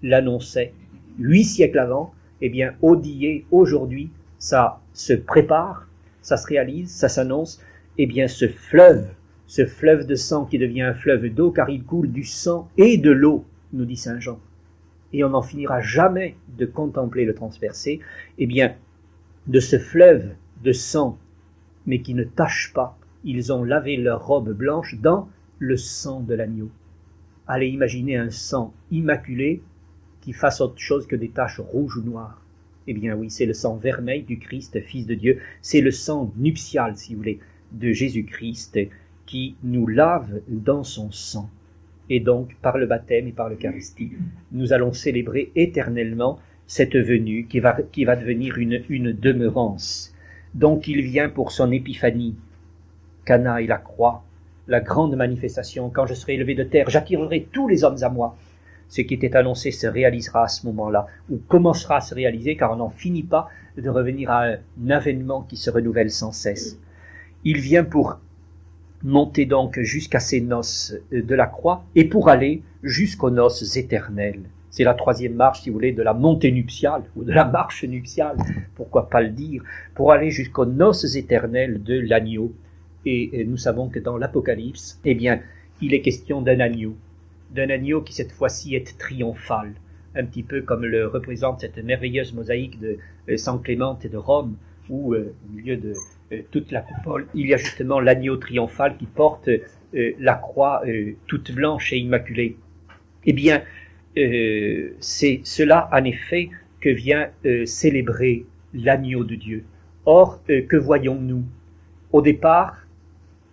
l'annonçait 0.03 0.73
huit 1.19 1.43
siècles 1.43 1.79
avant. 1.79 2.13
Eh 2.41 2.49
bien, 2.49 2.75
Odillé, 2.81 3.45
aujourd'hui, 3.51 4.09
ça 4.39 4.79
se 4.93 5.13
prépare, 5.13 5.87
ça 6.21 6.37
se 6.37 6.47
réalise, 6.47 6.91
ça 6.91 7.09
s'annonce. 7.09 7.61
Eh 7.97 8.05
bien, 8.05 8.27
ce 8.27 8.47
fleuve, 8.47 9.07
ce 9.47 9.65
fleuve 9.65 10.05
de 10.05 10.15
sang 10.15 10.45
qui 10.45 10.57
devient 10.57 10.83
un 10.83 10.93
fleuve 10.93 11.29
d'eau, 11.29 11.51
car 11.51 11.69
il 11.69 11.83
coule 11.83 12.11
du 12.11 12.23
sang 12.23 12.69
et 12.77 12.97
de 12.97 13.11
l'eau, 13.11 13.45
nous 13.73 13.85
dit 13.85 13.97
Saint 13.97 14.19
Jean. 14.19 14.39
Et 15.13 15.23
on 15.23 15.29
n'en 15.29 15.41
finira 15.41 15.81
jamais 15.81 16.35
de 16.57 16.65
contempler 16.65 17.25
le 17.25 17.33
transpercé. 17.33 18.01
Eh 18.37 18.45
bien, 18.45 18.75
de 19.47 19.59
ce 19.59 19.79
fleuve 19.79 20.31
de 20.63 20.73
sang 20.73 21.17
mais 21.87 22.01
qui 22.01 22.13
ne 22.13 22.23
tâchent 22.23 22.73
pas. 22.73 22.99
Ils 23.23 23.51
ont 23.51 23.63
lavé 23.63 23.97
leur 23.97 24.27
robe 24.27 24.51
blanche 24.51 24.95
dans 25.01 25.27
le 25.57 25.77
sang 25.77 26.19
de 26.19 26.35
l'agneau. 26.35 26.69
allez 27.47 27.69
imaginer 27.69 28.17
un 28.17 28.29
sang 28.29 28.73
immaculé 28.91 29.63
qui 30.27 30.33
fasse 30.33 30.59
autre 30.59 30.77
chose 30.77 31.07
que 31.07 31.15
des 31.15 31.29
taches 31.29 31.61
rouges 31.61 31.95
ou 31.95 32.01
noires. 32.01 32.41
Eh 32.85 32.93
bien 32.93 33.15
oui, 33.15 33.29
c'est 33.29 33.45
le 33.45 33.53
sang 33.53 33.77
vermeil 33.77 34.23
du 34.23 34.39
Christ, 34.39 34.81
Fils 34.81 35.07
de 35.07 35.15
Dieu, 35.15 35.39
c'est 35.61 35.79
le 35.79 35.89
sang 35.89 36.33
nuptial, 36.35 36.97
si 36.97 37.13
vous 37.13 37.19
voulez, 37.19 37.39
de 37.71 37.93
Jésus-Christ 37.93 38.77
qui 39.25 39.55
nous 39.63 39.87
lave 39.87 40.41
dans 40.49 40.83
son 40.83 41.11
sang. 41.11 41.49
Et 42.09 42.19
donc, 42.19 42.57
par 42.61 42.77
le 42.77 42.87
baptême 42.87 43.29
et 43.29 43.31
par 43.31 43.47
l'Eucharistie, 43.47 44.11
nous 44.51 44.73
allons 44.73 44.91
célébrer 44.91 45.49
éternellement 45.55 46.39
cette 46.65 46.97
venue 46.97 47.45
qui 47.45 47.61
va, 47.61 47.77
qui 47.93 48.03
va 48.03 48.17
devenir 48.17 48.57
une, 48.57 48.83
une 48.89 49.13
demeurance. 49.13 50.13
Donc 50.53 50.89
il 50.89 51.03
vient 51.03 51.29
pour 51.29 51.53
son 51.53 51.71
épiphanie. 51.71 52.35
Cana 53.23 53.61
et 53.61 53.67
la 53.67 53.77
croix, 53.77 54.25
la 54.67 54.81
grande 54.81 55.15
manifestation, 55.15 55.89
quand 55.89 56.05
je 56.05 56.15
serai 56.15 56.33
élevé 56.33 56.53
de 56.53 56.65
terre, 56.65 56.89
j'attirerai 56.89 57.47
tous 57.53 57.69
les 57.69 57.85
hommes 57.85 58.03
à 58.03 58.09
moi. 58.09 58.35
Ce 58.89 59.01
qui 59.01 59.13
était 59.13 59.35
annoncé 59.35 59.71
se 59.71 59.87
réalisera 59.87 60.43
à 60.43 60.47
ce 60.47 60.65
moment-là, 60.67 61.07
ou 61.29 61.37
commencera 61.47 61.97
à 61.97 62.01
se 62.01 62.15
réaliser, 62.15 62.55
car 62.55 62.71
on 62.71 62.77
n'en 62.77 62.89
finit 62.89 63.23
pas 63.23 63.49
de 63.77 63.89
revenir 63.89 64.31
à 64.31 64.45
un 64.45 64.89
avènement 64.89 65.41
qui 65.43 65.57
se 65.57 65.69
renouvelle 65.69 66.11
sans 66.11 66.31
cesse. 66.31 66.79
Il 67.43 67.59
vient 67.59 67.83
pour 67.83 68.19
monter 69.03 69.45
donc 69.45 69.79
jusqu'à 69.79 70.19
ces 70.19 70.41
noces 70.41 70.95
de 71.11 71.35
la 71.35 71.45
croix 71.45 71.83
et 71.95 72.05
pour 72.05 72.29
aller 72.29 72.63
jusqu'aux 72.81 73.29
noces 73.29 73.77
éternelles. 73.77 74.41
C'est 74.69 74.83
la 74.83 74.93
troisième 74.93 75.33
marche, 75.33 75.61
si 75.61 75.69
vous 75.69 75.75
voulez, 75.75 75.91
de 75.91 76.03
la 76.03 76.13
montée 76.13 76.51
nuptiale, 76.51 77.03
ou 77.15 77.23
de 77.23 77.31
la 77.31 77.45
marche 77.45 77.83
nuptiale, 77.83 78.37
pourquoi 78.75 79.09
pas 79.09 79.21
le 79.21 79.29
dire, 79.29 79.63
pour 79.95 80.11
aller 80.11 80.29
jusqu'aux 80.29 80.65
noces 80.65 81.15
éternelles 81.15 81.81
de 81.83 81.99
l'agneau. 81.99 82.53
Et 83.05 83.45
nous 83.47 83.57
savons 83.57 83.87
que 83.89 83.99
dans 83.99 84.17
l'Apocalypse, 84.17 84.99
eh 85.05 85.15
bien, 85.15 85.39
il 85.81 85.93
est 85.93 86.01
question 86.01 86.41
d'un 86.41 86.59
agneau, 86.59 86.95
d'un 87.51 87.69
agneau 87.69 88.01
qui 88.01 88.13
cette 88.13 88.31
fois-ci 88.31 88.75
est 88.75 88.97
triomphal, 88.97 89.73
un 90.15 90.25
petit 90.25 90.43
peu 90.43 90.61
comme 90.61 90.85
le 90.85 91.07
représente 91.07 91.61
cette 91.61 91.77
merveilleuse 91.77 92.33
mosaïque 92.33 92.79
de 92.79 92.97
euh, 93.29 93.37
Saint 93.37 93.57
Clément 93.59 93.97
et 94.03 94.09
de 94.09 94.17
Rome, 94.17 94.55
où 94.89 95.13
euh, 95.13 95.33
au 95.47 95.55
milieu 95.55 95.77
de 95.77 95.93
euh, 96.31 96.41
toute 96.51 96.71
la 96.71 96.81
coupole, 96.81 97.27
il 97.33 97.47
y 97.47 97.53
a 97.53 97.57
justement 97.57 97.99
l'agneau 97.99 98.37
triomphal 98.37 98.97
qui 98.97 99.05
porte 99.05 99.49
la 99.93 100.35
croix 100.35 100.83
toute 101.27 101.53
blanche 101.53 101.93
et 101.93 101.97
immaculée. 101.97 102.57
Eh 103.23 103.31
bien, 103.31 103.63
c'est 104.15 105.39
cela 105.45 105.89
en 105.93 106.03
effet 106.03 106.49
que 106.81 106.89
vient 106.89 107.29
célébrer 107.65 108.45
l'agneau 108.73 109.23
de 109.23 109.35
Dieu. 109.35 109.63
Or, 110.05 110.43
que 110.45 110.75
voyons-nous? 110.75 111.45
Au 112.11 112.21
départ, 112.21 112.85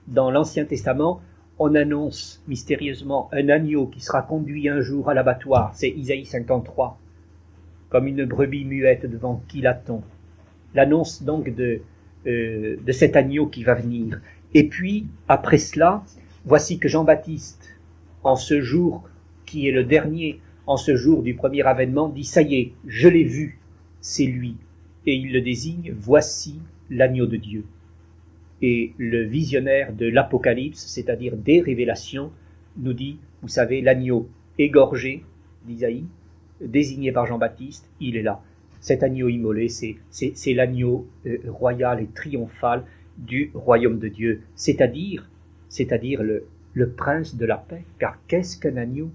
dans 0.08 0.32
l'Ancien 0.32 0.64
Testament, 0.64 1.22
on 1.58 1.74
annonce 1.74 2.42
mystérieusement 2.48 3.28
un 3.32 3.48
agneau 3.48 3.86
qui 3.86 4.00
sera 4.00 4.22
conduit 4.22 4.68
un 4.68 4.80
jour 4.80 5.08
à 5.08 5.14
l'abattoir, 5.14 5.72
c'est 5.74 5.88
Isaïe 5.88 6.24
53, 6.24 6.98
comme 7.90 8.06
une 8.06 8.24
brebis 8.24 8.64
muette 8.64 9.06
devant 9.06 9.42
qui 9.48 9.60
l'attend. 9.60 10.02
L'annonce 10.74 11.22
donc 11.22 11.54
de, 11.54 11.80
euh, 12.26 12.76
de 12.84 12.92
cet 12.92 13.14
agneau 13.16 13.46
qui 13.46 13.62
va 13.62 13.74
venir. 13.74 14.20
Et 14.52 14.68
puis, 14.68 15.06
après 15.28 15.58
cela, 15.58 16.02
voici 16.44 16.78
que 16.78 16.88
Jean-Baptiste, 16.88 17.76
en 18.24 18.36
ce 18.36 18.60
jour 18.60 19.08
qui 19.46 19.68
est 19.68 19.72
le 19.72 19.84
dernier, 19.84 20.40
en 20.66 20.76
ce 20.76 20.96
jour 20.96 21.22
du 21.22 21.34
premier 21.34 21.62
avènement, 21.62 22.08
dit, 22.08 22.24
ça 22.24 22.42
y 22.42 22.56
est, 22.56 22.72
je 22.86 23.08
l'ai 23.08 23.24
vu, 23.24 23.60
c'est 24.00 24.26
lui. 24.26 24.56
Et 25.06 25.14
il 25.14 25.32
le 25.32 25.40
désigne, 25.40 25.94
voici 25.96 26.58
l'agneau 26.90 27.26
de 27.26 27.36
Dieu 27.36 27.64
et 28.66 28.94
le 28.96 29.22
visionnaire 29.24 29.92
de 29.92 30.06
l'Apocalypse, 30.06 30.86
c'est-à-dire 30.86 31.36
des 31.36 31.60
révélations, 31.60 32.32
nous 32.78 32.94
dit, 32.94 33.18
vous 33.42 33.48
savez, 33.48 33.82
l'agneau 33.82 34.26
égorgé 34.56 35.22
d'Isaïe, 35.66 36.06
désigné 36.62 37.12
par 37.12 37.26
Jean-Baptiste, 37.26 37.86
il 38.00 38.16
est 38.16 38.22
là. 38.22 38.40
Cet 38.80 39.02
agneau 39.02 39.28
immolé, 39.28 39.68
c'est 39.68 40.54
l'agneau 40.54 41.06
euh, 41.26 41.36
royal 41.46 42.00
et 42.00 42.06
triomphal 42.06 42.84
du 43.18 43.50
royaume 43.52 43.98
de 43.98 44.08
Dieu, 44.08 44.40
c'est-à-dire 44.56 45.28
c'est-à-dire 45.68 46.22
le, 46.22 46.90
prince 46.96 47.36
de 47.36 47.44
la 47.44 47.58
paix. 47.58 47.82
Car 47.98 48.16
qu'est-ce 48.28 48.58
qu'un 48.58 48.78
agneau 48.78 49.10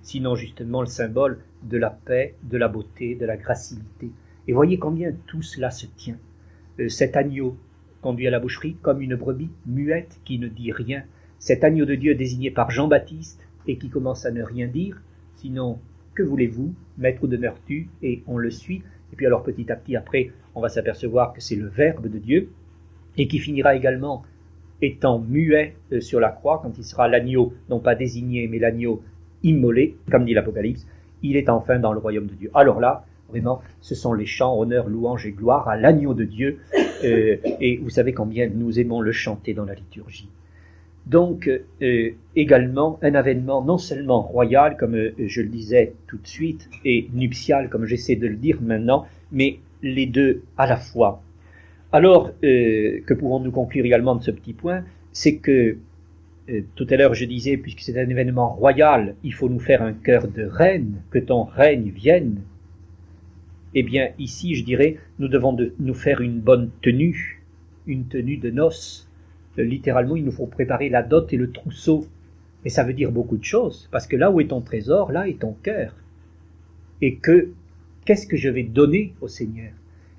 Sinon 0.00 0.36
justement 0.36 0.80
le 0.80 0.86
symbole 0.86 1.40
de 1.64 1.76
la 1.76 1.90
paix, 1.90 2.34
de 2.44 2.56
la 2.56 2.68
beauté, 2.68 3.14
de 3.14 3.26
la 3.26 3.36
gracilité? 3.36 4.10
Et 4.48 4.54
voyez 4.54 4.78
combien 4.78 5.12
tout 5.26 5.42
cela 5.42 5.70
se 5.70 5.84
tient. 5.84 6.16
Euh, 6.78 6.88
cet 6.88 7.14
agneau 7.14 7.58
conduit 8.06 8.28
à 8.28 8.30
la 8.30 8.38
boucherie 8.38 8.76
comme 8.82 9.02
une 9.02 9.16
brebis 9.16 9.50
muette 9.66 10.20
qui 10.24 10.38
ne 10.38 10.46
dit 10.46 10.70
rien, 10.70 11.02
cet 11.40 11.64
agneau 11.64 11.86
de 11.86 11.96
Dieu 11.96 12.14
désigné 12.14 12.52
par 12.52 12.70
Jean-Baptiste 12.70 13.40
et 13.66 13.78
qui 13.78 13.88
commence 13.88 14.24
à 14.24 14.30
ne 14.30 14.44
rien 14.44 14.68
dire, 14.68 15.02
sinon 15.34 15.80
que 16.14 16.22
voulez-vous, 16.22 16.72
maître 16.98 17.26
de 17.26 17.34
demeures-tu 17.34 17.88
Et 18.04 18.22
on 18.28 18.38
le 18.38 18.52
suit, 18.52 18.84
et 19.12 19.16
puis 19.16 19.26
alors 19.26 19.42
petit 19.42 19.72
à 19.72 19.74
petit 19.74 19.96
après, 19.96 20.30
on 20.54 20.60
va 20.60 20.68
s'apercevoir 20.68 21.32
que 21.32 21.40
c'est 21.40 21.56
le 21.56 21.66
Verbe 21.66 22.06
de 22.06 22.18
Dieu, 22.18 22.50
et 23.16 23.26
qui 23.26 23.40
finira 23.40 23.74
également 23.74 24.22
étant 24.80 25.18
muet 25.18 25.74
euh, 25.90 26.00
sur 26.00 26.20
la 26.20 26.28
croix, 26.28 26.60
quand 26.62 26.78
il 26.78 26.84
sera 26.84 27.08
l'agneau, 27.08 27.54
non 27.68 27.80
pas 27.80 27.96
désigné, 27.96 28.46
mais 28.46 28.60
l'agneau 28.60 29.02
immolé, 29.42 29.96
comme 30.12 30.24
dit 30.24 30.32
l'Apocalypse, 30.32 30.86
il 31.24 31.36
est 31.36 31.48
enfin 31.48 31.80
dans 31.80 31.92
le 31.92 31.98
royaume 31.98 32.28
de 32.28 32.34
Dieu. 32.34 32.50
Alors 32.54 32.78
là, 32.78 33.04
Vraiment, 33.28 33.60
ce 33.80 33.94
sont 33.94 34.12
les 34.12 34.26
chants, 34.26 34.58
honneur, 34.58 34.88
louange 34.88 35.26
et 35.26 35.32
gloire 35.32 35.68
à 35.68 35.76
l'agneau 35.76 36.14
de 36.14 36.24
Dieu. 36.24 36.60
Euh, 37.04 37.36
et 37.60 37.76
vous 37.78 37.90
savez 37.90 38.12
combien 38.12 38.48
nous 38.48 38.78
aimons 38.78 39.00
le 39.00 39.12
chanter 39.12 39.54
dans 39.54 39.64
la 39.64 39.74
liturgie. 39.74 40.28
Donc, 41.06 41.48
euh, 41.82 42.10
également, 42.34 42.98
un 43.02 43.14
avènement 43.14 43.62
non 43.62 43.78
seulement 43.78 44.22
royal, 44.22 44.76
comme 44.76 44.96
euh, 44.96 45.12
je 45.24 45.40
le 45.40 45.48
disais 45.48 45.92
tout 46.08 46.18
de 46.18 46.26
suite, 46.26 46.68
et 46.84 47.08
nuptial, 47.14 47.68
comme 47.68 47.86
j'essaie 47.86 48.16
de 48.16 48.26
le 48.26 48.36
dire 48.36 48.58
maintenant, 48.60 49.06
mais 49.30 49.58
les 49.82 50.06
deux 50.06 50.42
à 50.56 50.66
la 50.66 50.76
fois. 50.76 51.22
Alors, 51.92 52.32
que 52.40 53.14
pouvons-nous 53.14 53.52
conclure 53.52 53.84
également 53.84 54.16
de 54.16 54.22
ce 54.22 54.32
petit 54.32 54.52
point? 54.52 54.82
C'est 55.12 55.36
que 55.36 55.76
tout 56.74 56.86
à 56.90 56.96
l'heure 56.96 57.14
je 57.14 57.24
disais, 57.24 57.56
puisque 57.56 57.80
c'est 57.80 57.98
un 57.98 58.08
événement 58.08 58.52
royal, 58.54 59.14
il 59.22 59.32
faut 59.32 59.48
nous 59.48 59.60
faire 59.60 59.82
un 59.82 59.92
cœur 59.92 60.26
de 60.28 60.44
reine, 60.44 60.96
que 61.10 61.18
ton 61.18 61.44
règne 61.44 61.90
vienne, 61.90 62.40
eh 63.74 63.82
bien, 63.82 64.10
ici, 64.18 64.54
je 64.54 64.64
dirais, 64.64 64.98
nous 65.18 65.28
devons 65.28 65.52
de, 65.52 65.74
nous 65.78 65.94
faire 65.94 66.20
une 66.20 66.40
bonne 66.40 66.70
tenue, 66.82 67.42
une 67.86 68.06
tenue 68.06 68.36
de 68.36 68.50
noces. 68.50 69.10
Euh, 69.58 69.64
littéralement, 69.64 70.16
il 70.16 70.24
nous 70.24 70.32
faut 70.32 70.46
préparer 70.46 70.88
la 70.88 71.02
dot 71.02 71.32
et 71.32 71.36
le 71.36 71.50
trousseau. 71.50 72.06
Et 72.64 72.70
ça 72.70 72.84
veut 72.84 72.94
dire 72.94 73.12
beaucoup 73.12 73.36
de 73.36 73.44
choses, 73.44 73.88
parce 73.92 74.06
que 74.06 74.16
là 74.16 74.30
où 74.30 74.40
est 74.40 74.48
ton 74.48 74.60
trésor, 74.60 75.12
là 75.12 75.28
est 75.28 75.40
ton 75.40 75.52
cœur. 75.62 75.94
Et 77.00 77.16
que, 77.16 77.50
qu'est-ce 78.04 78.26
que 78.26 78.36
je 78.36 78.48
vais 78.48 78.64
donner 78.64 79.14
au 79.20 79.28
Seigneur? 79.28 79.72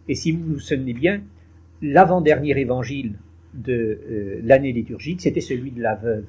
Et 0.08 0.16
si 0.16 0.32
vous 0.32 0.54
vous 0.54 0.60
souvenez 0.60 0.94
bien, 0.94 1.22
l'avant-dernier 1.82 2.58
évangile 2.60 3.14
de 3.54 4.00
euh, 4.10 4.40
l'année 4.44 4.72
liturgique, 4.72 5.22
c'était 5.22 5.42
celui 5.42 5.72
de 5.72 5.82
la 5.82 5.96
veuve. 5.96 6.26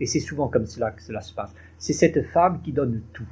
Et 0.00 0.06
c'est 0.06 0.20
souvent 0.20 0.48
comme 0.48 0.66
cela 0.66 0.90
que 0.90 1.02
cela 1.02 1.20
se 1.20 1.32
passe. 1.32 1.54
C'est 1.78 1.92
cette 1.92 2.22
femme 2.26 2.60
qui 2.62 2.72
donne 2.72 3.00
tout, 3.12 3.28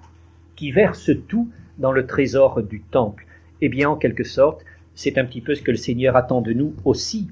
qui 0.56 0.70
verse 0.70 1.10
tout 1.28 1.50
dans 1.78 1.92
le 1.92 2.06
trésor 2.06 2.62
du 2.62 2.80
temple. 2.80 3.26
Eh 3.60 3.68
bien, 3.68 3.90
en 3.90 3.96
quelque 3.96 4.24
sorte, 4.24 4.64
c'est 4.94 5.18
un 5.18 5.24
petit 5.24 5.40
peu 5.40 5.54
ce 5.54 5.62
que 5.62 5.70
le 5.70 5.76
Seigneur 5.76 6.16
attend 6.16 6.40
de 6.40 6.52
nous 6.52 6.74
aussi 6.84 7.28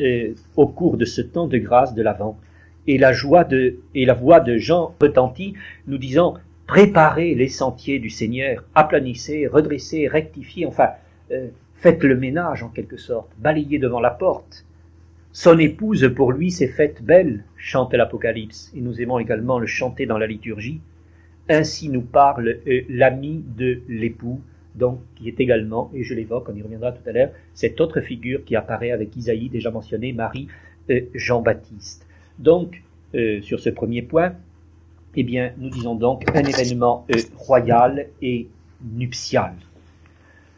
euh, 0.00 0.34
au 0.56 0.66
cours 0.66 0.96
de 0.96 1.04
ce 1.04 1.20
temps 1.20 1.46
de 1.46 1.58
grâce 1.58 1.94
de 1.94 2.02
l'Avent. 2.02 2.38
Et 2.86 2.98
la 2.98 3.12
joie 3.12 3.48
et 3.94 4.04
la 4.04 4.14
voix 4.14 4.40
de 4.40 4.58
Jean 4.58 4.94
retentit, 5.00 5.54
nous 5.86 5.98
disant 5.98 6.34
préparez 6.66 7.34
les 7.34 7.48
sentiers 7.48 7.98
du 7.98 8.10
Seigneur, 8.10 8.64
aplanissez, 8.74 9.46
redressez, 9.46 10.08
rectifiez, 10.08 10.66
enfin, 10.66 10.90
euh, 11.30 11.48
faites 11.74 12.02
le 12.02 12.16
ménage 12.16 12.62
en 12.62 12.68
quelque 12.68 12.96
sorte, 12.96 13.30
balayez 13.38 13.78
devant 13.78 14.00
la 14.00 14.10
porte. 14.10 14.64
Son 15.32 15.58
épouse 15.58 16.12
pour 16.14 16.32
lui 16.32 16.50
s'est 16.50 16.68
faite 16.68 17.02
belle, 17.02 17.44
chante 17.56 17.92
l'Apocalypse, 17.94 18.72
et 18.76 18.80
nous 18.80 19.00
aimons 19.00 19.18
également 19.18 19.58
le 19.58 19.66
chanter 19.66 20.06
dans 20.06 20.18
la 20.18 20.26
liturgie. 20.26 20.80
Ainsi 21.48 21.88
nous 21.88 22.02
parle 22.02 22.60
euh, 22.66 22.82
l'ami 22.88 23.44
de 23.56 23.80
l'époux, 23.88 24.40
donc 24.74 25.00
qui 25.16 25.28
est 25.28 25.40
également, 25.40 25.90
et 25.94 26.02
je 26.02 26.14
l'évoque, 26.14 26.48
on 26.48 26.54
y 26.54 26.62
reviendra 26.62 26.92
tout 26.92 27.08
à 27.08 27.12
l'heure, 27.12 27.30
cette 27.54 27.80
autre 27.80 28.00
figure 28.00 28.44
qui 28.44 28.56
apparaît 28.56 28.90
avec 28.90 29.16
Isaïe, 29.16 29.48
déjà 29.48 29.70
mentionné, 29.70 30.12
Marie 30.12 30.48
euh, 30.90 31.00
Jean-Baptiste. 31.14 32.06
Donc, 32.38 32.82
euh, 33.14 33.40
sur 33.42 33.60
ce 33.60 33.70
premier 33.70 34.02
point, 34.02 34.34
eh 35.16 35.22
bien, 35.22 35.52
nous 35.58 35.70
disons 35.70 35.94
donc 35.94 36.24
un 36.34 36.42
événement 36.42 37.06
euh, 37.14 37.20
royal 37.36 38.08
et 38.20 38.48
nuptial. 38.82 39.54